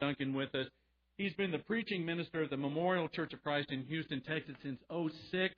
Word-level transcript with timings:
Duncan 0.00 0.34
with 0.34 0.54
us. 0.54 0.66
He's 1.16 1.34
been 1.34 1.50
the 1.50 1.58
preaching 1.58 2.04
minister 2.04 2.42
of 2.42 2.50
the 2.50 2.56
Memorial 2.56 3.08
Church 3.08 3.32
of 3.34 3.42
Christ 3.42 3.70
in 3.70 3.84
Houston, 3.84 4.22
Texas 4.22 4.54
since 4.62 4.80
06. 5.30 5.54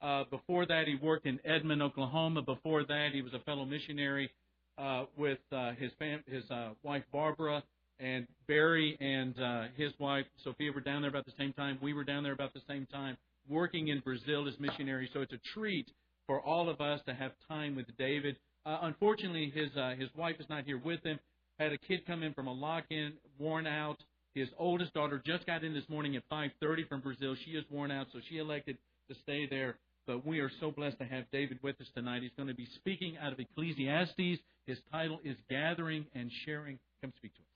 Uh, 0.00 0.24
before 0.30 0.64
that, 0.66 0.86
he 0.86 0.94
worked 0.94 1.26
in 1.26 1.40
Edmond, 1.44 1.82
Oklahoma. 1.82 2.42
Before 2.42 2.84
that, 2.84 3.08
he 3.12 3.22
was 3.22 3.34
a 3.34 3.40
fellow 3.40 3.64
missionary 3.64 4.30
uh, 4.78 5.04
with 5.16 5.38
uh, 5.50 5.72
his 5.72 5.90
fam- 5.98 6.24
his 6.26 6.44
uh, 6.50 6.70
wife 6.82 7.02
Barbara 7.12 7.62
and 8.00 8.26
Barry 8.48 8.96
and 9.00 9.38
uh, 9.40 9.62
his 9.76 9.92
wife 9.98 10.26
Sophia 10.44 10.72
were 10.72 10.80
down 10.80 11.02
there 11.02 11.10
about 11.10 11.24
the 11.24 11.32
same 11.38 11.52
time. 11.52 11.78
We 11.82 11.92
were 11.92 12.04
down 12.04 12.22
there 12.22 12.32
about 12.32 12.54
the 12.54 12.62
same 12.68 12.86
time, 12.86 13.16
working 13.48 13.88
in 13.88 14.00
Brazil 14.00 14.48
as 14.48 14.54
missionaries. 14.58 15.10
So 15.12 15.20
it's 15.20 15.32
a 15.32 15.40
treat 15.54 15.90
for 16.26 16.40
all 16.40 16.68
of 16.68 16.80
us 16.80 17.00
to 17.06 17.14
have 17.14 17.32
time 17.48 17.76
with 17.76 17.86
David. 17.98 18.36
Uh, 18.64 18.78
unfortunately, 18.82 19.52
his 19.54 19.70
uh, 19.76 19.94
his 19.98 20.08
wife 20.16 20.36
is 20.38 20.46
not 20.48 20.64
here 20.64 20.80
with 20.82 21.02
him. 21.02 21.18
Had 21.58 21.72
a 21.72 21.78
kid 21.78 22.06
come 22.06 22.22
in 22.22 22.34
from 22.34 22.46
a 22.48 22.52
lock-in, 22.52 23.12
worn 23.38 23.66
out. 23.66 23.98
His 24.34 24.48
oldest 24.58 24.94
daughter 24.94 25.22
just 25.24 25.46
got 25.46 25.62
in 25.62 25.74
this 25.74 25.88
morning 25.88 26.16
at 26.16 26.28
5:30 26.28 26.88
from 26.88 27.00
Brazil. 27.00 27.34
She 27.44 27.52
is 27.52 27.64
worn 27.70 27.90
out, 27.90 28.08
so 28.12 28.20
she 28.28 28.38
elected 28.38 28.78
to 29.08 29.14
stay 29.22 29.46
there. 29.46 29.76
But 30.06 30.26
we 30.26 30.40
are 30.40 30.50
so 30.58 30.70
blessed 30.70 30.98
to 30.98 31.04
have 31.04 31.30
David 31.30 31.62
with 31.62 31.80
us 31.80 31.88
tonight. 31.94 32.22
He's 32.22 32.32
going 32.36 32.48
to 32.48 32.54
be 32.54 32.66
speaking 32.66 33.18
out 33.18 33.32
of 33.32 33.38
Ecclesiastes. 33.38 34.40
His 34.66 34.78
title 34.90 35.20
is 35.22 35.36
Gathering 35.48 36.06
and 36.14 36.30
Sharing. 36.44 36.78
Come 37.00 37.12
speak 37.18 37.34
to 37.34 37.42
us. 37.42 37.51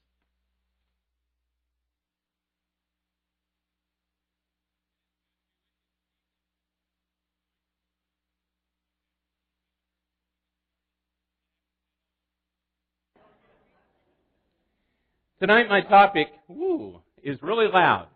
Tonight, 15.39 15.69
my 15.69 15.83
topic, 15.83 16.29
woo, 16.49 17.03
is 17.23 17.37
really 17.43 17.67
loud. 17.71 18.07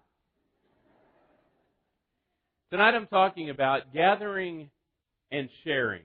Tonight, 2.71 2.95
I'm 2.95 3.09
talking 3.09 3.51
about 3.51 3.93
gathering 3.93 4.71
and 5.30 5.51
sharing 5.62 6.01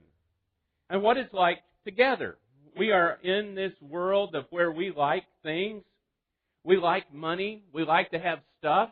and 0.89 1.01
what 1.01 1.15
it's 1.15 1.33
like 1.33 1.59
to 1.85 1.91
gather. 1.91 2.37
We 2.77 2.91
are 2.91 3.17
in 3.23 3.55
this 3.55 3.71
world 3.81 4.35
of 4.35 4.43
where 4.49 4.73
we 4.73 4.91
like 4.91 5.23
things. 5.41 5.83
We 6.65 6.75
like 6.75 7.13
money. 7.13 7.63
We 7.73 7.85
like 7.85 8.11
to 8.11 8.19
have 8.19 8.39
stuff. 8.59 8.89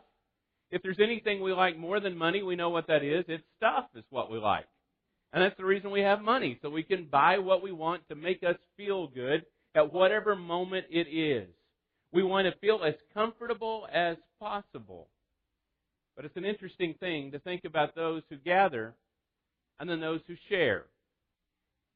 If 0.70 0.82
there's 0.82 1.00
anything 1.02 1.42
we 1.42 1.52
like 1.52 1.76
more 1.76 2.00
than 2.00 2.16
money, 2.16 2.42
we 2.42 2.56
know 2.56 2.70
what 2.70 2.86
that 2.86 3.04
is. 3.04 3.26
It's 3.28 3.44
stuff 3.58 3.84
is 3.94 4.04
what 4.08 4.30
we 4.30 4.38
like. 4.38 4.64
And 5.34 5.42
that's 5.42 5.58
the 5.58 5.66
reason 5.66 5.90
we 5.90 6.00
have 6.00 6.22
money, 6.22 6.58
so 6.62 6.70
we 6.70 6.84
can 6.84 7.04
buy 7.04 7.36
what 7.36 7.62
we 7.62 7.70
want 7.70 8.08
to 8.08 8.14
make 8.14 8.42
us 8.42 8.56
feel 8.78 9.08
good 9.08 9.44
at 9.74 9.92
whatever 9.92 10.34
moment 10.34 10.86
it 10.90 11.06
is. 11.06 11.48
We 12.14 12.22
want 12.22 12.46
to 12.46 12.58
feel 12.60 12.80
as 12.84 12.94
comfortable 13.12 13.88
as 13.92 14.16
possible. 14.38 15.08
But 16.14 16.24
it's 16.24 16.36
an 16.36 16.44
interesting 16.44 16.94
thing 17.00 17.32
to 17.32 17.40
think 17.40 17.64
about 17.64 17.96
those 17.96 18.22
who 18.30 18.36
gather 18.36 18.94
and 19.80 19.90
then 19.90 20.00
those 20.00 20.20
who 20.28 20.36
share. 20.48 20.84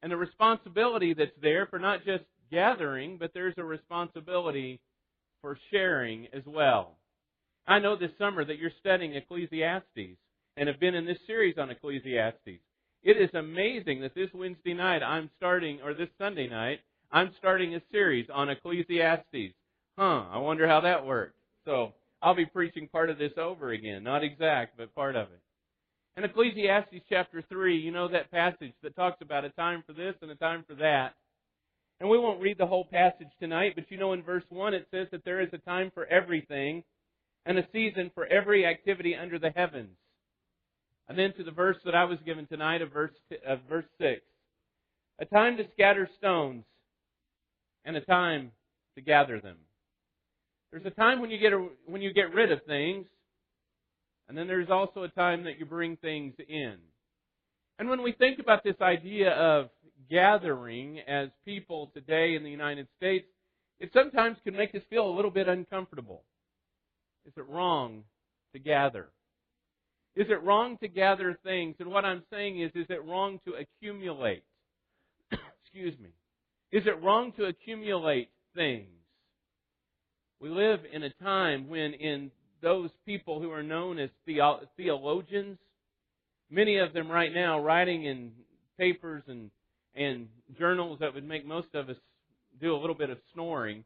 And 0.03 0.11
the 0.11 0.17
responsibility 0.17 1.13
that's 1.13 1.31
there 1.41 1.67
for 1.67 1.79
not 1.79 2.03
just 2.05 2.25
gathering, 2.51 3.17
but 3.17 3.31
there's 3.33 3.53
a 3.57 3.63
responsibility 3.63 4.81
for 5.41 5.57
sharing 5.71 6.27
as 6.33 6.43
well. 6.45 6.97
I 7.65 7.79
know 7.79 7.95
this 7.95 8.11
summer 8.17 8.43
that 8.43 8.57
you're 8.57 8.71
studying 8.81 9.13
Ecclesiastes 9.13 10.17
and 10.57 10.67
have 10.67 10.81
been 10.81 10.95
in 10.95 11.05
this 11.05 11.19
series 11.27 11.57
on 11.57 11.69
Ecclesiastes. 11.69 12.59
It 13.03 13.17
is 13.17 13.29
amazing 13.33 14.01
that 14.01 14.15
this 14.15 14.29
Wednesday 14.33 14.73
night 14.73 15.01
I'm 15.01 15.29
starting, 15.37 15.79
or 15.81 15.93
this 15.93 16.09
Sunday 16.17 16.49
night, 16.49 16.81
I'm 17.09 17.31
starting 17.37 17.75
a 17.75 17.81
series 17.89 18.27
on 18.33 18.49
Ecclesiastes. 18.49 19.53
Huh, 19.99 20.23
I 20.31 20.37
wonder 20.37 20.65
how 20.65 20.79
that 20.79 21.05
worked. 21.05 21.35
So, 21.65 21.91
I'll 22.21 22.33
be 22.33 22.45
preaching 22.45 22.87
part 22.87 23.09
of 23.09 23.17
this 23.17 23.33
over 23.37 23.71
again. 23.71 24.01
Not 24.01 24.23
exact, 24.23 24.77
but 24.77 24.95
part 24.95 25.17
of 25.17 25.27
it. 25.27 25.41
In 26.15 26.23
Ecclesiastes 26.23 27.03
chapter 27.09 27.43
3, 27.49 27.77
you 27.77 27.91
know 27.91 28.07
that 28.07 28.31
passage 28.31 28.71
that 28.81 28.95
talks 28.95 29.21
about 29.21 29.43
a 29.43 29.49
time 29.49 29.83
for 29.85 29.91
this 29.91 30.15
and 30.21 30.31
a 30.31 30.35
time 30.35 30.63
for 30.65 30.75
that. 30.75 31.15
And 31.99 32.09
we 32.09 32.17
won't 32.17 32.39
read 32.39 32.57
the 32.57 32.65
whole 32.65 32.85
passage 32.85 33.27
tonight, 33.41 33.73
but 33.75 33.91
you 33.91 33.97
know 33.97 34.13
in 34.13 34.23
verse 34.23 34.45
1 34.47 34.73
it 34.73 34.87
says 34.89 35.07
that 35.11 35.25
there 35.25 35.41
is 35.41 35.49
a 35.51 35.57
time 35.57 35.91
for 35.93 36.05
everything 36.05 36.81
and 37.45 37.57
a 37.57 37.67
season 37.73 38.09
for 38.15 38.25
every 38.25 38.65
activity 38.65 39.15
under 39.15 39.37
the 39.37 39.51
heavens. 39.53 39.97
And 41.09 41.19
then 41.19 41.33
to 41.33 41.43
the 41.43 41.51
verse 41.51 41.77
that 41.83 41.95
I 41.95 42.05
was 42.05 42.19
given 42.25 42.47
tonight 42.47 42.81
of 42.81 42.93
verse, 42.93 43.11
of 43.45 43.59
verse 43.67 43.83
6. 43.97 44.21
A 45.19 45.25
time 45.25 45.57
to 45.57 45.65
scatter 45.73 46.07
stones 46.17 46.63
and 47.83 47.97
a 47.97 48.01
time 48.01 48.53
to 48.95 49.01
gather 49.01 49.41
them. 49.41 49.57
There's 50.71 50.85
a 50.85 50.91
time 50.91 51.21
when 51.21 51.31
you 51.31 51.39
get 51.39 51.53
a, 51.53 51.67
when 51.87 52.01
you 52.01 52.13
get 52.13 52.33
rid 52.33 52.51
of 52.51 52.63
things, 52.65 53.07
and 54.27 54.37
then 54.37 54.47
there's 54.47 54.69
also 54.69 55.03
a 55.03 55.09
time 55.09 55.43
that 55.45 55.57
you 55.57 55.65
bring 55.65 55.97
things 55.97 56.35
in. 56.47 56.75
And 57.79 57.89
when 57.89 58.03
we 58.03 58.11
think 58.11 58.39
about 58.39 58.63
this 58.63 58.75
idea 58.81 59.31
of 59.31 59.69
gathering 60.09 60.99
as 61.07 61.29
people 61.45 61.91
today 61.93 62.35
in 62.35 62.43
the 62.43 62.49
United 62.49 62.87
States, 62.97 63.25
it 63.79 63.89
sometimes 63.93 64.37
can 64.43 64.55
make 64.55 64.75
us 64.75 64.81
feel 64.89 65.07
a 65.07 65.15
little 65.15 65.31
bit 65.31 65.47
uncomfortable. 65.47 66.23
Is 67.25 67.33
it 67.37 67.47
wrong 67.47 68.03
to 68.53 68.59
gather? 68.59 69.09
Is 70.15 70.27
it 70.29 70.43
wrong 70.43 70.77
to 70.81 70.87
gather 70.87 71.39
things? 71.43 71.75
And 71.79 71.89
what 71.89 72.05
I'm 72.05 72.23
saying 72.31 72.61
is, 72.61 72.71
is 72.75 72.87
it 72.89 73.05
wrong 73.05 73.39
to 73.45 73.53
accumulate? 73.53 74.43
Excuse 75.31 75.97
me. 75.99 76.09
Is 76.71 76.83
it 76.85 77.01
wrong 77.01 77.31
to 77.37 77.45
accumulate 77.45 78.29
things? 78.55 78.98
We 80.41 80.49
live 80.49 80.79
in 80.91 81.03
a 81.03 81.09
time 81.21 81.67
when, 81.69 81.93
in 81.93 82.31
those 82.61 82.89
people 83.05 83.41
who 83.41 83.51
are 83.51 83.63
known 83.63 83.99
as 83.99 84.09
theologians, 84.77 85.57
many 86.49 86.77
of 86.77 86.93
them 86.93 87.11
right 87.11 87.33
now 87.33 87.59
writing 87.59 88.05
in 88.05 88.31
papers 88.77 89.23
and, 89.27 89.51
and 89.95 90.29
journals 90.57 90.99
that 91.01 91.13
would 91.13 91.27
make 91.27 91.45
most 91.45 91.67
of 91.73 91.89
us 91.89 91.97
do 92.61 92.73
a 92.73 92.79
little 92.79 92.95
bit 92.95 93.09
of 93.09 93.17
snoring, 93.33 93.83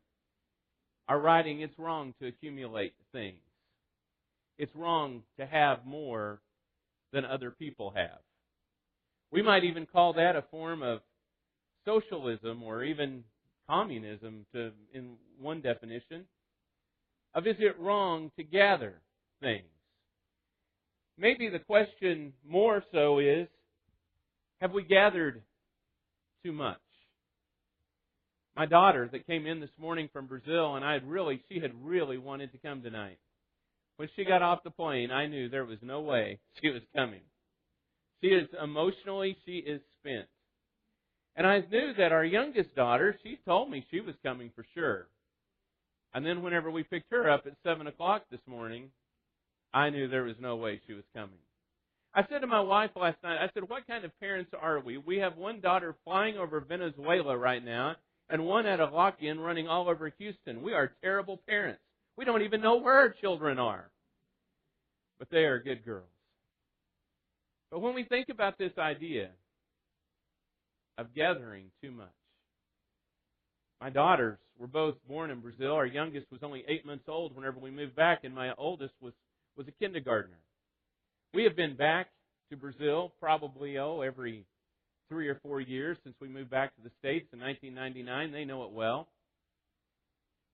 are 1.07 1.19
writing 1.19 1.61
it's 1.61 1.77
wrong 1.79 2.13
to 2.21 2.27
accumulate 2.27 2.93
things. 3.11 3.39
It's 4.59 4.75
wrong 4.75 5.23
to 5.39 5.47
have 5.47 5.85
more 5.85 6.39
than 7.11 7.25
other 7.25 7.49
people 7.49 7.93
have. 7.95 8.19
We 9.31 9.41
might 9.41 9.63
even 9.63 9.87
call 9.87 10.13
that 10.13 10.35
a 10.35 10.43
form 10.51 10.83
of 10.83 10.99
socialism 11.83 12.61
or 12.61 12.83
even 12.83 13.23
communism 13.67 14.45
to 14.53 14.71
in 14.93 15.15
one 15.41 15.61
definition 15.61 16.25
of 17.33 17.47
is 17.47 17.55
it 17.59 17.79
wrong 17.79 18.31
to 18.37 18.43
gather 18.43 19.01
things? 19.41 19.65
Maybe 21.17 21.49
the 21.49 21.59
question 21.59 22.33
more 22.47 22.83
so 22.91 23.19
is 23.19 23.47
have 24.61 24.71
we 24.71 24.83
gathered 24.83 25.41
too 26.43 26.51
much? 26.51 26.77
My 28.55 28.65
daughter 28.65 29.09
that 29.11 29.27
came 29.27 29.45
in 29.45 29.59
this 29.59 29.69
morning 29.79 30.09
from 30.13 30.27
Brazil 30.27 30.75
and 30.75 30.85
I 30.85 30.93
had 30.93 31.07
really 31.07 31.41
she 31.49 31.59
had 31.59 31.71
really 31.83 32.17
wanted 32.17 32.51
to 32.51 32.57
come 32.59 32.81
tonight. 32.81 33.17
When 33.97 34.09
she 34.15 34.25
got 34.25 34.41
off 34.41 34.63
the 34.63 34.71
plane, 34.71 35.11
I 35.11 35.27
knew 35.27 35.49
there 35.49 35.65
was 35.65 35.79
no 35.81 36.01
way 36.01 36.39
she 36.61 36.69
was 36.69 36.81
coming. 36.95 37.21
She 38.21 38.29
is 38.29 38.47
emotionally 38.61 39.37
she 39.45 39.57
is 39.57 39.81
spent. 39.99 40.27
And 41.35 41.47
I 41.47 41.59
knew 41.59 41.93
that 41.97 42.11
our 42.11 42.23
youngest 42.23 42.75
daughter, 42.75 43.15
she 43.23 43.39
told 43.45 43.69
me 43.69 43.85
she 43.89 44.01
was 44.01 44.15
coming 44.23 44.51
for 44.55 44.65
sure. 44.75 45.07
And 46.13 46.25
then 46.25 46.43
whenever 46.43 46.69
we 46.69 46.83
picked 46.83 47.11
her 47.11 47.29
up 47.29 47.45
at 47.47 47.53
7 47.63 47.87
o'clock 47.87 48.23
this 48.29 48.39
morning, 48.47 48.89
I 49.73 49.89
knew 49.89 50.07
there 50.07 50.23
was 50.23 50.35
no 50.39 50.55
way 50.55 50.79
she 50.85 50.93
was 50.93 51.03
coming. 51.15 51.39
I 52.13 52.21
said 52.29 52.39
to 52.39 52.47
my 52.47 52.61
wife 52.61 52.91
last 52.95 53.17
night, 53.23 53.39
I 53.41 53.49
said, 53.53 53.67
what 53.67 53.87
kind 53.87 54.05
of 54.05 54.19
parents 54.19 54.51
are 54.59 54.79
we? 54.79 54.97
We 54.97 55.17
have 55.17 55.35
one 55.35 55.61
daughter 55.61 55.95
flying 56.03 56.37
over 56.37 56.59
Venezuela 56.59 57.35
right 57.35 57.63
now, 57.63 57.95
and 58.29 58.45
one 58.45 58.67
at 58.67 58.79
a 58.79 58.85
lock-in 58.85 59.39
running 59.39 59.67
all 59.67 59.89
over 59.89 60.13
Houston. 60.19 60.61
We 60.61 60.73
are 60.73 60.93
terrible 61.01 61.41
parents. 61.47 61.81
We 62.15 62.25
don't 62.25 62.43
even 62.43 62.61
know 62.61 62.75
where 62.75 62.93
our 62.93 63.09
children 63.09 63.57
are. 63.57 63.89
But 65.17 65.29
they 65.31 65.45
are 65.45 65.57
good 65.57 65.83
girls. 65.83 66.05
But 67.71 67.79
when 67.79 67.95
we 67.95 68.03
think 68.03 68.29
about 68.29 68.59
this 68.59 68.77
idea 68.77 69.29
of 70.99 71.15
gathering 71.15 71.71
too 71.81 71.89
much, 71.89 72.13
my 73.83 73.89
daughters 73.89 74.37
were 74.57 74.67
both 74.67 74.95
born 75.09 75.29
in 75.29 75.41
Brazil. 75.41 75.73
Our 75.73 75.85
youngest 75.85 76.31
was 76.31 76.39
only 76.41 76.63
eight 76.69 76.85
months 76.85 77.03
old 77.09 77.35
whenever 77.35 77.59
we 77.59 77.69
moved 77.69 77.97
back, 77.97 78.23
and 78.23 78.33
my 78.33 78.53
oldest 78.57 78.93
was, 79.01 79.11
was 79.57 79.67
a 79.67 79.71
kindergartner. 79.71 80.37
We 81.33 81.43
have 81.43 81.57
been 81.57 81.75
back 81.75 82.07
to 82.49 82.55
Brazil 82.55 83.11
probably, 83.19 83.77
oh, 83.77 83.99
every 83.99 84.45
three 85.09 85.27
or 85.27 85.37
four 85.43 85.59
years 85.59 85.97
since 86.05 86.15
we 86.21 86.29
moved 86.29 86.49
back 86.49 86.73
to 86.77 86.81
the 86.81 86.91
States 86.99 87.27
in 87.33 87.41
1999. 87.41 88.31
They 88.31 88.45
know 88.45 88.63
it 88.63 88.71
well. 88.71 89.09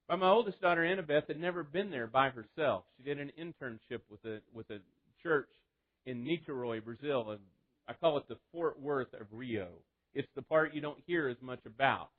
But 0.07 0.17
my 0.17 0.29
oldest 0.29 0.59
daughter, 0.59 0.81
Annabeth, 0.81 1.27
had 1.27 1.39
never 1.39 1.61
been 1.61 1.91
there 1.91 2.07
by 2.07 2.29
herself. 2.29 2.85
She 2.97 3.03
did 3.03 3.19
an 3.19 3.31
internship 3.39 4.01
with 4.09 4.25
a, 4.25 4.39
with 4.55 4.67
a 4.71 4.79
church 5.21 5.49
in 6.07 6.25
Niterói, 6.25 6.83
Brazil. 6.83 7.29
And 7.29 7.41
I 7.87 7.93
call 7.93 8.17
it 8.17 8.27
the 8.27 8.37
Fort 8.51 8.81
Worth 8.81 9.13
of 9.13 9.27
Rio. 9.31 9.67
It's 10.15 10.27
the 10.35 10.41
part 10.41 10.73
you 10.73 10.81
don't 10.81 10.97
hear 11.05 11.29
as 11.29 11.37
much 11.43 11.59
about 11.67 12.09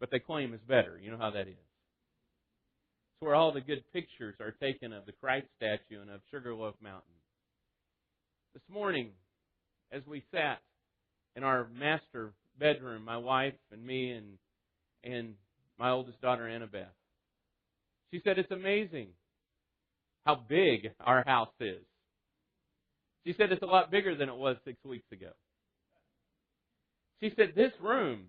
but 0.00 0.10
they 0.10 0.18
claim 0.18 0.54
is 0.54 0.60
better. 0.68 0.98
You 1.00 1.10
know 1.10 1.18
how 1.18 1.30
that 1.30 1.48
is. 1.48 1.54
It's 1.56 3.20
where 3.20 3.34
all 3.34 3.52
the 3.52 3.60
good 3.60 3.84
pictures 3.92 4.34
are 4.40 4.52
taken 4.52 4.92
of 4.92 5.06
the 5.06 5.12
Christ 5.12 5.46
statue 5.56 6.00
and 6.00 6.10
of 6.10 6.20
Sugarloaf 6.30 6.74
Mountain. 6.82 7.02
This 8.54 8.62
morning, 8.72 9.10
as 9.92 10.02
we 10.06 10.22
sat 10.32 10.60
in 11.36 11.44
our 11.44 11.66
master 11.78 12.32
bedroom, 12.58 13.04
my 13.04 13.16
wife 13.16 13.54
and 13.72 13.84
me 13.84 14.12
and 14.12 14.38
and 15.02 15.34
my 15.78 15.90
oldest 15.90 16.20
daughter 16.20 16.44
Annabeth, 16.44 16.86
she 18.10 18.20
said 18.24 18.38
it's 18.38 18.50
amazing 18.50 19.08
how 20.24 20.36
big 20.48 20.90
our 21.00 21.24
house 21.26 21.52
is. 21.60 21.82
She 23.26 23.34
said 23.36 23.52
it's 23.52 23.62
a 23.62 23.66
lot 23.66 23.90
bigger 23.90 24.14
than 24.14 24.28
it 24.28 24.36
was 24.36 24.56
six 24.64 24.78
weeks 24.84 25.10
ago. 25.12 25.30
She 27.22 27.32
said 27.36 27.52
this 27.54 27.72
room 27.80 28.26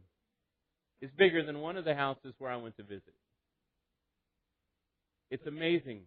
is 1.01 1.09
bigger 1.17 1.45
than 1.45 1.59
one 1.59 1.77
of 1.77 1.85
the 1.85 1.95
houses 1.95 2.33
where 2.39 2.51
I 2.51 2.57
went 2.57 2.77
to 2.77 2.83
visit. 2.83 3.13
It's 5.31 5.45
amazing 5.47 6.01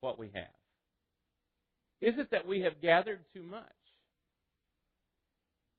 what 0.00 0.18
we 0.18 0.30
have. 0.34 0.44
Is 2.00 2.14
it 2.18 2.30
that 2.30 2.46
we 2.46 2.60
have 2.60 2.80
gathered 2.82 3.20
too 3.34 3.42
much? 3.42 3.64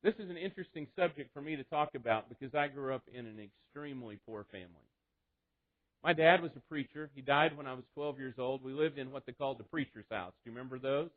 This 0.04 0.16
is 0.20 0.30
an 0.30 0.38
interesting 0.38 0.88
subject 0.96 1.34
for 1.34 1.42
me 1.42 1.56
to 1.56 1.64
talk 1.66 1.96
about 1.96 2.30
because 2.30 2.54
I 2.56 2.68
grew 2.68 2.94
up 2.94 3.04
in 3.14 3.26
an 3.26 3.40
extremely 3.40 4.20
poor 4.26 4.46
family. 4.52 4.88
My 6.04 6.14
dad 6.14 6.42
was 6.42 6.52
a 6.56 6.60
preacher. 6.62 7.10
He 7.16 7.22
died 7.22 7.58
when 7.58 7.68
I 7.68 7.74
was 7.74 7.84
12 7.96 8.20
years 8.20 8.36
old. 8.38 8.64
We 8.64 8.74
lived 8.74 8.98
in 8.98 9.12
what 9.12 9.26
they 9.26 9.34
called 9.34 9.60
the 9.60 9.64
preacher's 9.64 10.06
house. 10.12 10.34
Do 10.44 10.50
you 10.50 10.56
remember 10.56 10.80
those? 10.80 11.10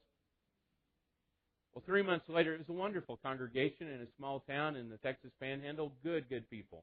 Well, 1.74 1.84
three 1.86 2.02
months 2.02 2.24
later, 2.28 2.54
it 2.54 2.58
was 2.58 2.68
a 2.68 2.72
wonderful 2.72 3.18
congregation 3.22 3.86
in 3.86 4.00
a 4.00 4.06
small 4.16 4.40
town 4.40 4.76
in 4.76 4.88
the 4.88 4.96
Texas 4.96 5.30
Panhandle. 5.40 5.92
Good, 6.02 6.28
good 6.28 6.48
people. 6.50 6.82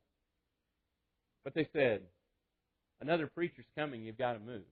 But 1.47 1.53
they 1.53 1.69
said, 1.71 2.01
another 2.99 3.25
preacher's 3.33 3.63
coming. 3.77 4.03
You've 4.03 4.17
got 4.17 4.33
to 4.33 4.39
move. 4.39 4.67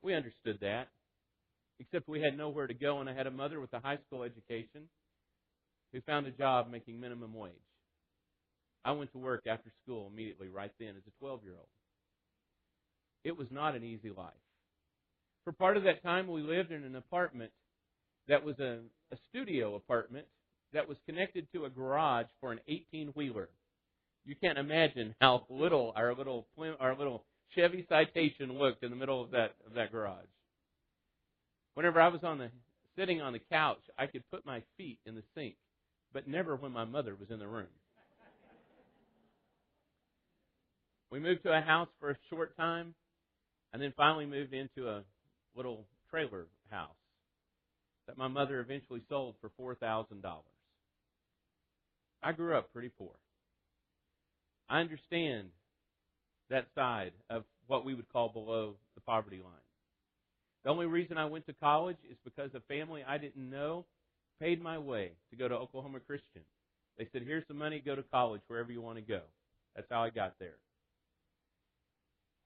We 0.00 0.14
understood 0.14 0.58
that, 0.60 0.86
except 1.80 2.08
we 2.08 2.22
had 2.22 2.38
nowhere 2.38 2.68
to 2.68 2.74
go, 2.74 3.00
and 3.00 3.10
I 3.10 3.12
had 3.12 3.26
a 3.26 3.32
mother 3.32 3.58
with 3.58 3.72
a 3.72 3.80
high 3.80 3.98
school 4.06 4.22
education 4.22 4.82
who 5.92 6.00
found 6.02 6.28
a 6.28 6.30
job 6.30 6.70
making 6.70 7.00
minimum 7.00 7.34
wage. 7.34 7.50
I 8.84 8.92
went 8.92 9.10
to 9.14 9.18
work 9.18 9.48
after 9.48 9.72
school 9.82 10.08
immediately, 10.14 10.46
right 10.48 10.70
then, 10.78 10.90
as 10.90 11.02
a 11.08 11.18
12 11.18 11.42
year 11.42 11.54
old. 11.54 11.66
It 13.24 13.36
was 13.36 13.48
not 13.50 13.74
an 13.74 13.82
easy 13.82 14.10
life. 14.16 14.30
For 15.42 15.52
part 15.52 15.76
of 15.76 15.82
that 15.82 16.04
time, 16.04 16.28
we 16.28 16.42
lived 16.42 16.70
in 16.70 16.84
an 16.84 16.94
apartment 16.94 17.50
that 18.28 18.44
was 18.44 18.60
a, 18.60 18.78
a 19.10 19.16
studio 19.28 19.74
apartment 19.74 20.26
that 20.72 20.88
was 20.88 20.98
connected 21.04 21.48
to 21.52 21.64
a 21.64 21.68
garage 21.68 22.28
for 22.40 22.52
an 22.52 22.60
18 22.68 23.08
wheeler. 23.16 23.48
You 24.24 24.36
can't 24.36 24.58
imagine 24.58 25.14
how 25.20 25.44
little 25.48 25.92
our 25.96 26.14
little 26.14 26.46
our 26.78 26.96
little 26.96 27.24
Chevy 27.54 27.84
Citation 27.88 28.58
looked 28.58 28.82
in 28.84 28.90
the 28.90 28.96
middle 28.96 29.22
of 29.22 29.30
that 29.32 29.54
of 29.66 29.74
that 29.74 29.92
garage. 29.92 30.26
Whenever 31.74 32.00
I 32.00 32.08
was 32.08 32.22
on 32.22 32.38
the 32.38 32.50
sitting 32.96 33.20
on 33.20 33.32
the 33.32 33.40
couch, 33.50 33.80
I 33.98 34.06
could 34.06 34.22
put 34.30 34.46
my 34.46 34.62
feet 34.76 34.98
in 35.06 35.14
the 35.14 35.22
sink, 35.34 35.56
but 36.12 36.28
never 36.28 36.56
when 36.56 36.72
my 36.72 36.84
mother 36.84 37.16
was 37.18 37.30
in 37.30 37.38
the 37.38 37.48
room. 37.48 37.66
We 41.10 41.18
moved 41.18 41.42
to 41.42 41.52
a 41.52 41.60
house 41.60 41.88
for 42.00 42.10
a 42.10 42.16
short 42.30 42.56
time, 42.56 42.94
and 43.72 43.82
then 43.82 43.92
finally 43.96 44.26
moved 44.26 44.54
into 44.54 44.88
a 44.88 45.02
little 45.54 45.84
trailer 46.10 46.46
house 46.70 46.94
that 48.06 48.16
my 48.16 48.28
mother 48.28 48.60
eventually 48.60 49.02
sold 49.08 49.34
for 49.40 49.76
$4,000. 49.76 50.22
I 52.22 52.32
grew 52.32 52.56
up 52.56 52.72
pretty 52.72 52.90
poor. 52.96 53.12
I 54.72 54.80
understand 54.80 55.48
that 56.48 56.66
side 56.74 57.12
of 57.28 57.44
what 57.66 57.84
we 57.84 57.94
would 57.94 58.10
call 58.10 58.30
below 58.30 58.76
the 58.94 59.02
poverty 59.02 59.36
line. 59.36 59.52
The 60.64 60.70
only 60.70 60.86
reason 60.86 61.18
I 61.18 61.26
went 61.26 61.46
to 61.46 61.52
college 61.52 61.98
is 62.10 62.16
because 62.24 62.52
a 62.54 62.60
family 62.60 63.04
I 63.06 63.18
didn't 63.18 63.50
know 63.50 63.84
paid 64.40 64.62
my 64.62 64.78
way 64.78 65.10
to 65.30 65.36
go 65.36 65.46
to 65.46 65.54
Oklahoma 65.54 66.00
Christian. 66.00 66.40
They 66.96 67.06
said, 67.12 67.20
Here's 67.26 67.46
the 67.48 67.54
money, 67.54 67.82
go 67.84 67.94
to 67.94 68.02
college 68.02 68.40
wherever 68.46 68.72
you 68.72 68.80
want 68.80 68.96
to 68.96 69.02
go. 69.02 69.20
That's 69.76 69.86
how 69.90 70.02
I 70.04 70.08
got 70.08 70.38
there. 70.40 70.56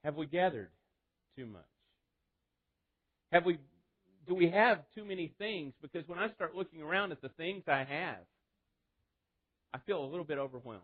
Have 0.03 0.17
we 0.17 0.27
gathered 0.27 0.71
too 1.39 1.47
much? 1.47 1.63
Have 3.31 3.45
we 3.45 3.59
do 4.27 4.35
we 4.35 4.51
have 4.51 4.81
too 4.97 5.05
many 5.05 5.33
things? 5.39 5.75
Because 5.81 6.03
when 6.09 6.19
I 6.19 6.33
start 6.33 6.57
looking 6.57 6.83
around 6.83 7.13
at 7.13 7.23
the 7.23 7.29
things 7.29 7.63
I 7.69 7.85
have, 7.85 8.25
I 9.73 9.79
feel 9.87 10.05
a 10.05 10.07
little 10.07 10.25
bit 10.25 10.39
overwhelmed. 10.39 10.83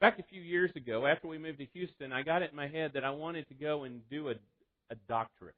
Back 0.00 0.18
a 0.18 0.22
few 0.24 0.42
years 0.42 0.70
ago, 0.76 1.06
after 1.06 1.26
we 1.26 1.38
moved 1.38 1.58
to 1.58 1.66
Houston, 1.72 2.12
I 2.12 2.22
got 2.22 2.42
it 2.42 2.50
in 2.50 2.56
my 2.56 2.68
head 2.68 2.92
that 2.94 3.04
I 3.04 3.10
wanted 3.10 3.48
to 3.48 3.54
go 3.54 3.84
and 3.84 4.00
do 4.10 4.28
a, 4.28 4.32
a 4.90 4.96
doctorate. 5.08 5.54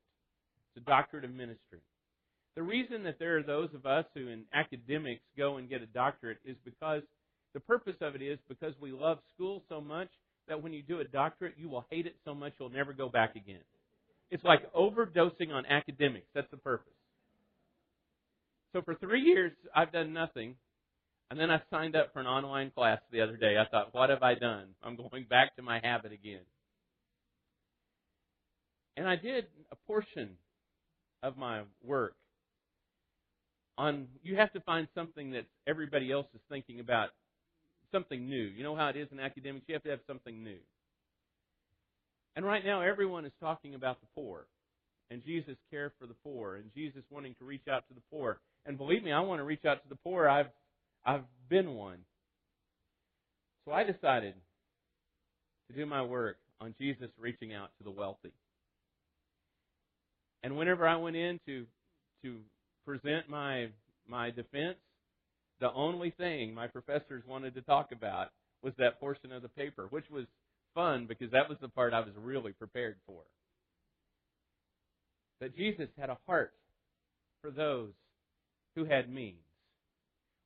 It's 0.77 0.87
a 0.87 0.89
doctorate 0.89 1.25
of 1.25 1.33
ministry. 1.33 1.81
The 2.55 2.63
reason 2.63 3.03
that 3.05 3.19
there 3.19 3.39
are 3.39 3.43
those 3.43 3.69
of 3.75 3.85
us 3.87 4.05
who 4.15 4.29
in 4.29 4.45
academics 4.55 5.23
go 5.37 5.57
and 5.57 5.69
get 5.69 5.83
a 5.83 5.87
doctorate 5.87 6.39
is 6.45 6.57
because 6.65 7.03
the 7.55 7.61
purpose 7.61 7.97
of 8.01 8.15
it 8.15 8.23
is 8.23 8.39
because 8.49 8.75
we 8.81 8.93
love 8.93 9.19
school 9.35 9.63
so 9.69 9.81
much 9.81 10.09
that 10.49 10.63
when 10.63 10.73
you 10.73 10.83
do 10.83 11.01
a 11.01 11.05
doctorate, 11.05 11.55
you 11.57 11.69
will 11.69 11.87
hate 11.91 12.07
it 12.07 12.15
so 12.25 12.35
much 12.35 12.53
you'll 12.59 12.71
never 12.71 12.93
go 12.93 13.09
back 13.09 13.37
again. 13.37 13.61
It's 14.31 14.45
like 14.45 14.73
overdosing 14.73 15.53
on 15.53 15.67
academics. 15.67 16.27
That's 16.35 16.51
the 16.51 16.57
purpose. 16.57 16.93
So 18.73 18.83
for 18.83 18.95
three 18.95 19.23
years, 19.23 19.53
I've 19.75 19.93
done 19.93 20.13
nothing. 20.13 20.55
And 21.31 21.39
then 21.39 21.51
I 21.51 21.61
signed 21.71 21.95
up 21.95 22.13
for 22.13 22.21
an 22.21 22.27
online 22.27 22.71
class 22.71 23.01
the 23.13 23.21
other 23.21 23.37
day. 23.37 23.57
I 23.59 23.69
thought, 23.71 23.95
what 23.95 24.11
have 24.11 24.23
I 24.23 24.35
done? 24.35 24.69
I'm 24.83 24.97
going 24.97 25.27
back 25.31 25.57
to 25.57 25.63
my 25.63 25.81
habit 25.83 26.13
again. 26.13 26.41
And 28.97 29.07
I 29.07 29.17
did 29.17 29.45
a 29.71 29.77
portion 29.87 30.31
of 31.23 31.37
my 31.37 31.63
work 31.85 32.15
on, 33.77 34.09
you 34.25 34.37
have 34.37 34.53
to 34.53 34.61
find 34.61 34.89
something 34.95 35.31
that 35.31 35.47
everybody 35.67 36.11
else 36.11 36.27
is 36.35 36.41
thinking 36.49 36.81
about, 36.81 37.11
something 37.93 38.29
new. 38.29 38.43
You 38.43 38.65
know 38.65 38.75
how 38.75 38.89
it 38.89 38.97
is 38.97 39.07
in 39.13 39.21
academics? 39.21 39.67
You 39.69 39.75
have 39.75 39.85
to 39.85 39.91
have 39.91 40.01
something 40.07 40.43
new. 40.43 40.59
And 42.35 42.45
right 42.45 42.65
now, 42.65 42.83
everyone 42.83 43.25
is 43.25 43.33
talking 43.41 43.75
about 43.75 44.01
the 44.01 44.07
poor 44.15 44.47
and 45.11 45.25
Jesus' 45.25 45.57
care 45.71 45.93
for 45.99 46.07
the 46.07 46.15
poor 46.25 46.57
and 46.57 46.71
Jesus 46.75 47.03
wanting 47.11 47.35
to 47.39 47.45
reach 47.45 47.67
out 47.71 47.87
to 47.89 47.95
the 47.95 48.03
poor. 48.11 48.41
And 48.67 48.77
believe 48.77 49.03
me, 49.03 49.13
I 49.13 49.21
want 49.21 49.41
to 49.41 49.45
reach 49.45 49.65
out 49.65 49.83
to 49.83 49.89
the 49.89 49.97
poor. 49.97 50.29
I've 50.29 50.49
I've 51.05 51.25
been 51.49 51.75
one. 51.75 51.99
So 53.65 53.73
I 53.73 53.85
decided 53.85 54.35
to 55.69 55.77
do 55.77 55.87
my 55.87 56.03
work 56.03 56.37
on 56.61 56.75
Jesus 56.79 57.11
reaching 57.19 57.55
out 57.55 57.71
to 57.79 57.85
the 57.85 57.91
wealthy. 57.91 58.33
And 60.43 60.57
whenever 60.57 60.87
I 60.87 60.97
went 60.97 61.17
in 61.17 61.41
to 61.47 61.67
to 62.23 62.37
present 62.85 63.29
my 63.29 63.69
my 64.09 64.31
defense, 64.31 64.79
the 65.61 65.73
only 65.73 66.11
thing 66.11 66.55
my 66.55 66.67
professors 66.67 67.23
wanted 67.27 67.55
to 67.55 67.63
talk 67.63 67.93
about 67.93 68.29
was 68.63 68.73
that 68.79 69.01
portion 69.01 69.33
of 69.33 69.43
the 69.43 69.49
paper, 69.49 69.87
which 69.91 70.09
was 70.11 70.25
fun 70.75 71.07
because 71.07 71.31
that 71.33 71.49
was 71.49 71.59
the 71.61 71.69
part 71.69 71.93
I 71.93 72.01
was 72.01 72.15
really 72.17 72.53
prepared 72.53 72.97
for. 73.07 73.21
That 75.41 75.57
Jesus 75.57 75.89
had 75.99 76.11
a 76.11 76.19
heart 76.27 76.53
for 77.43 77.51
those 77.51 77.91
who 78.75 78.85
had 78.85 79.13
means. 79.13 79.37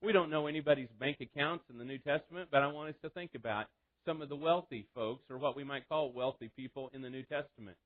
We 0.03 0.13
don't 0.13 0.31
know 0.31 0.47
anybody's 0.47 0.89
bank 0.99 1.19
accounts 1.21 1.65
in 1.71 1.79
the 1.79 1.85
New 1.85 1.99
Testament, 1.99 2.49
but 2.51 2.63
I 2.63 2.67
want 2.67 2.91
us 2.91 2.97
to 3.03 3.11
think 3.11 3.31
about 3.37 3.67
some 4.05 4.21
of 4.21 4.29
the 4.29 4.37
wealthy 4.37 4.87
folks, 4.95 5.23
or 5.31 5.39
what 5.39 5.57
we 5.57 5.63
might 5.63 5.89
call 5.89 6.11
wealthy 6.13 6.51
people 6.57 6.91
in 6.93 7.03
the 7.03 7.11
New 7.11 7.23
Testament. 7.23 7.77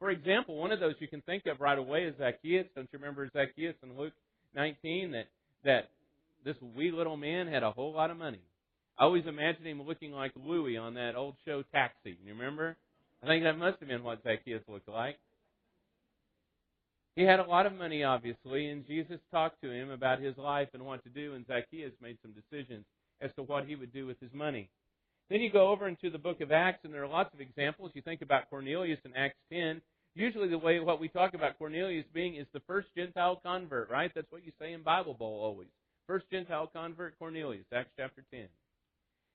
For 0.00 0.10
example, 0.10 0.56
one 0.56 0.72
of 0.72 0.80
those 0.80 0.94
you 0.98 1.06
can 1.06 1.20
think 1.22 1.46
of 1.46 1.60
right 1.60 1.78
away 1.78 2.02
is 2.02 2.14
Zacchaeus. 2.18 2.66
Don't 2.74 2.88
you 2.92 2.98
remember 2.98 3.30
Zacchaeus 3.32 3.76
in 3.84 3.96
Luke 3.96 4.12
19 4.56 5.12
that 5.12 5.26
that 5.64 5.90
this 6.44 6.56
wee 6.76 6.90
little 6.90 7.16
man 7.16 7.46
had 7.46 7.62
a 7.62 7.70
whole 7.70 7.92
lot 7.92 8.10
of 8.10 8.16
money. 8.16 8.40
I 8.98 9.04
always 9.04 9.24
imagine 9.26 9.64
him 9.64 9.82
looking 9.82 10.10
like 10.10 10.32
Louie 10.36 10.76
on 10.76 10.94
that 10.94 11.14
old 11.14 11.36
show 11.44 11.62
Taxi. 11.72 12.16
You 12.24 12.34
remember? 12.34 12.76
I 13.22 13.26
think 13.26 13.44
that 13.44 13.56
must 13.56 13.78
have 13.78 13.88
been 13.88 14.02
what 14.02 14.22
Zacchaeus 14.24 14.62
looked 14.66 14.88
like. 14.88 15.16
He 17.14 17.22
had 17.22 17.40
a 17.40 17.44
lot 17.44 17.66
of 17.66 17.74
money, 17.74 18.04
obviously, 18.04 18.70
and 18.70 18.86
Jesus 18.86 19.18
talked 19.30 19.60
to 19.62 19.70
him 19.70 19.90
about 19.90 20.20
his 20.20 20.36
life 20.38 20.68
and 20.72 20.84
what 20.84 21.04
to 21.04 21.10
do, 21.10 21.34
and 21.34 21.46
Zacchaeus 21.46 21.92
made 22.00 22.16
some 22.22 22.32
decisions 22.32 22.84
as 23.20 23.30
to 23.36 23.42
what 23.42 23.66
he 23.66 23.76
would 23.76 23.92
do 23.92 24.06
with 24.06 24.18
his 24.20 24.32
money. 24.32 24.70
Then 25.28 25.40
you 25.40 25.50
go 25.50 25.68
over 25.68 25.88
into 25.88 26.10
the 26.10 26.18
book 26.18 26.40
of 26.40 26.52
Acts, 26.52 26.84
and 26.84 26.92
there 26.92 27.04
are 27.04 27.08
lots 27.08 27.32
of 27.34 27.40
examples. 27.40 27.92
You 27.94 28.02
think 28.02 28.22
about 28.22 28.48
Cornelius 28.48 28.98
in 29.04 29.14
Acts 29.14 29.38
10. 29.52 29.80
Usually, 30.14 30.48
the 30.48 30.58
way 30.58 30.80
what 30.80 31.00
we 31.00 31.08
talk 31.08 31.34
about 31.34 31.58
Cornelius 31.58 32.04
being 32.12 32.36
is 32.36 32.46
the 32.52 32.60
first 32.66 32.88
Gentile 32.96 33.40
convert, 33.44 33.90
right? 33.90 34.10
That's 34.14 34.30
what 34.30 34.44
you 34.44 34.52
say 34.58 34.72
in 34.72 34.82
Bible 34.82 35.14
Bowl 35.14 35.40
always. 35.42 35.68
First 36.06 36.26
Gentile 36.30 36.70
convert, 36.74 37.18
Cornelius, 37.18 37.64
Acts 37.72 37.92
chapter 37.96 38.24
10. 38.30 38.46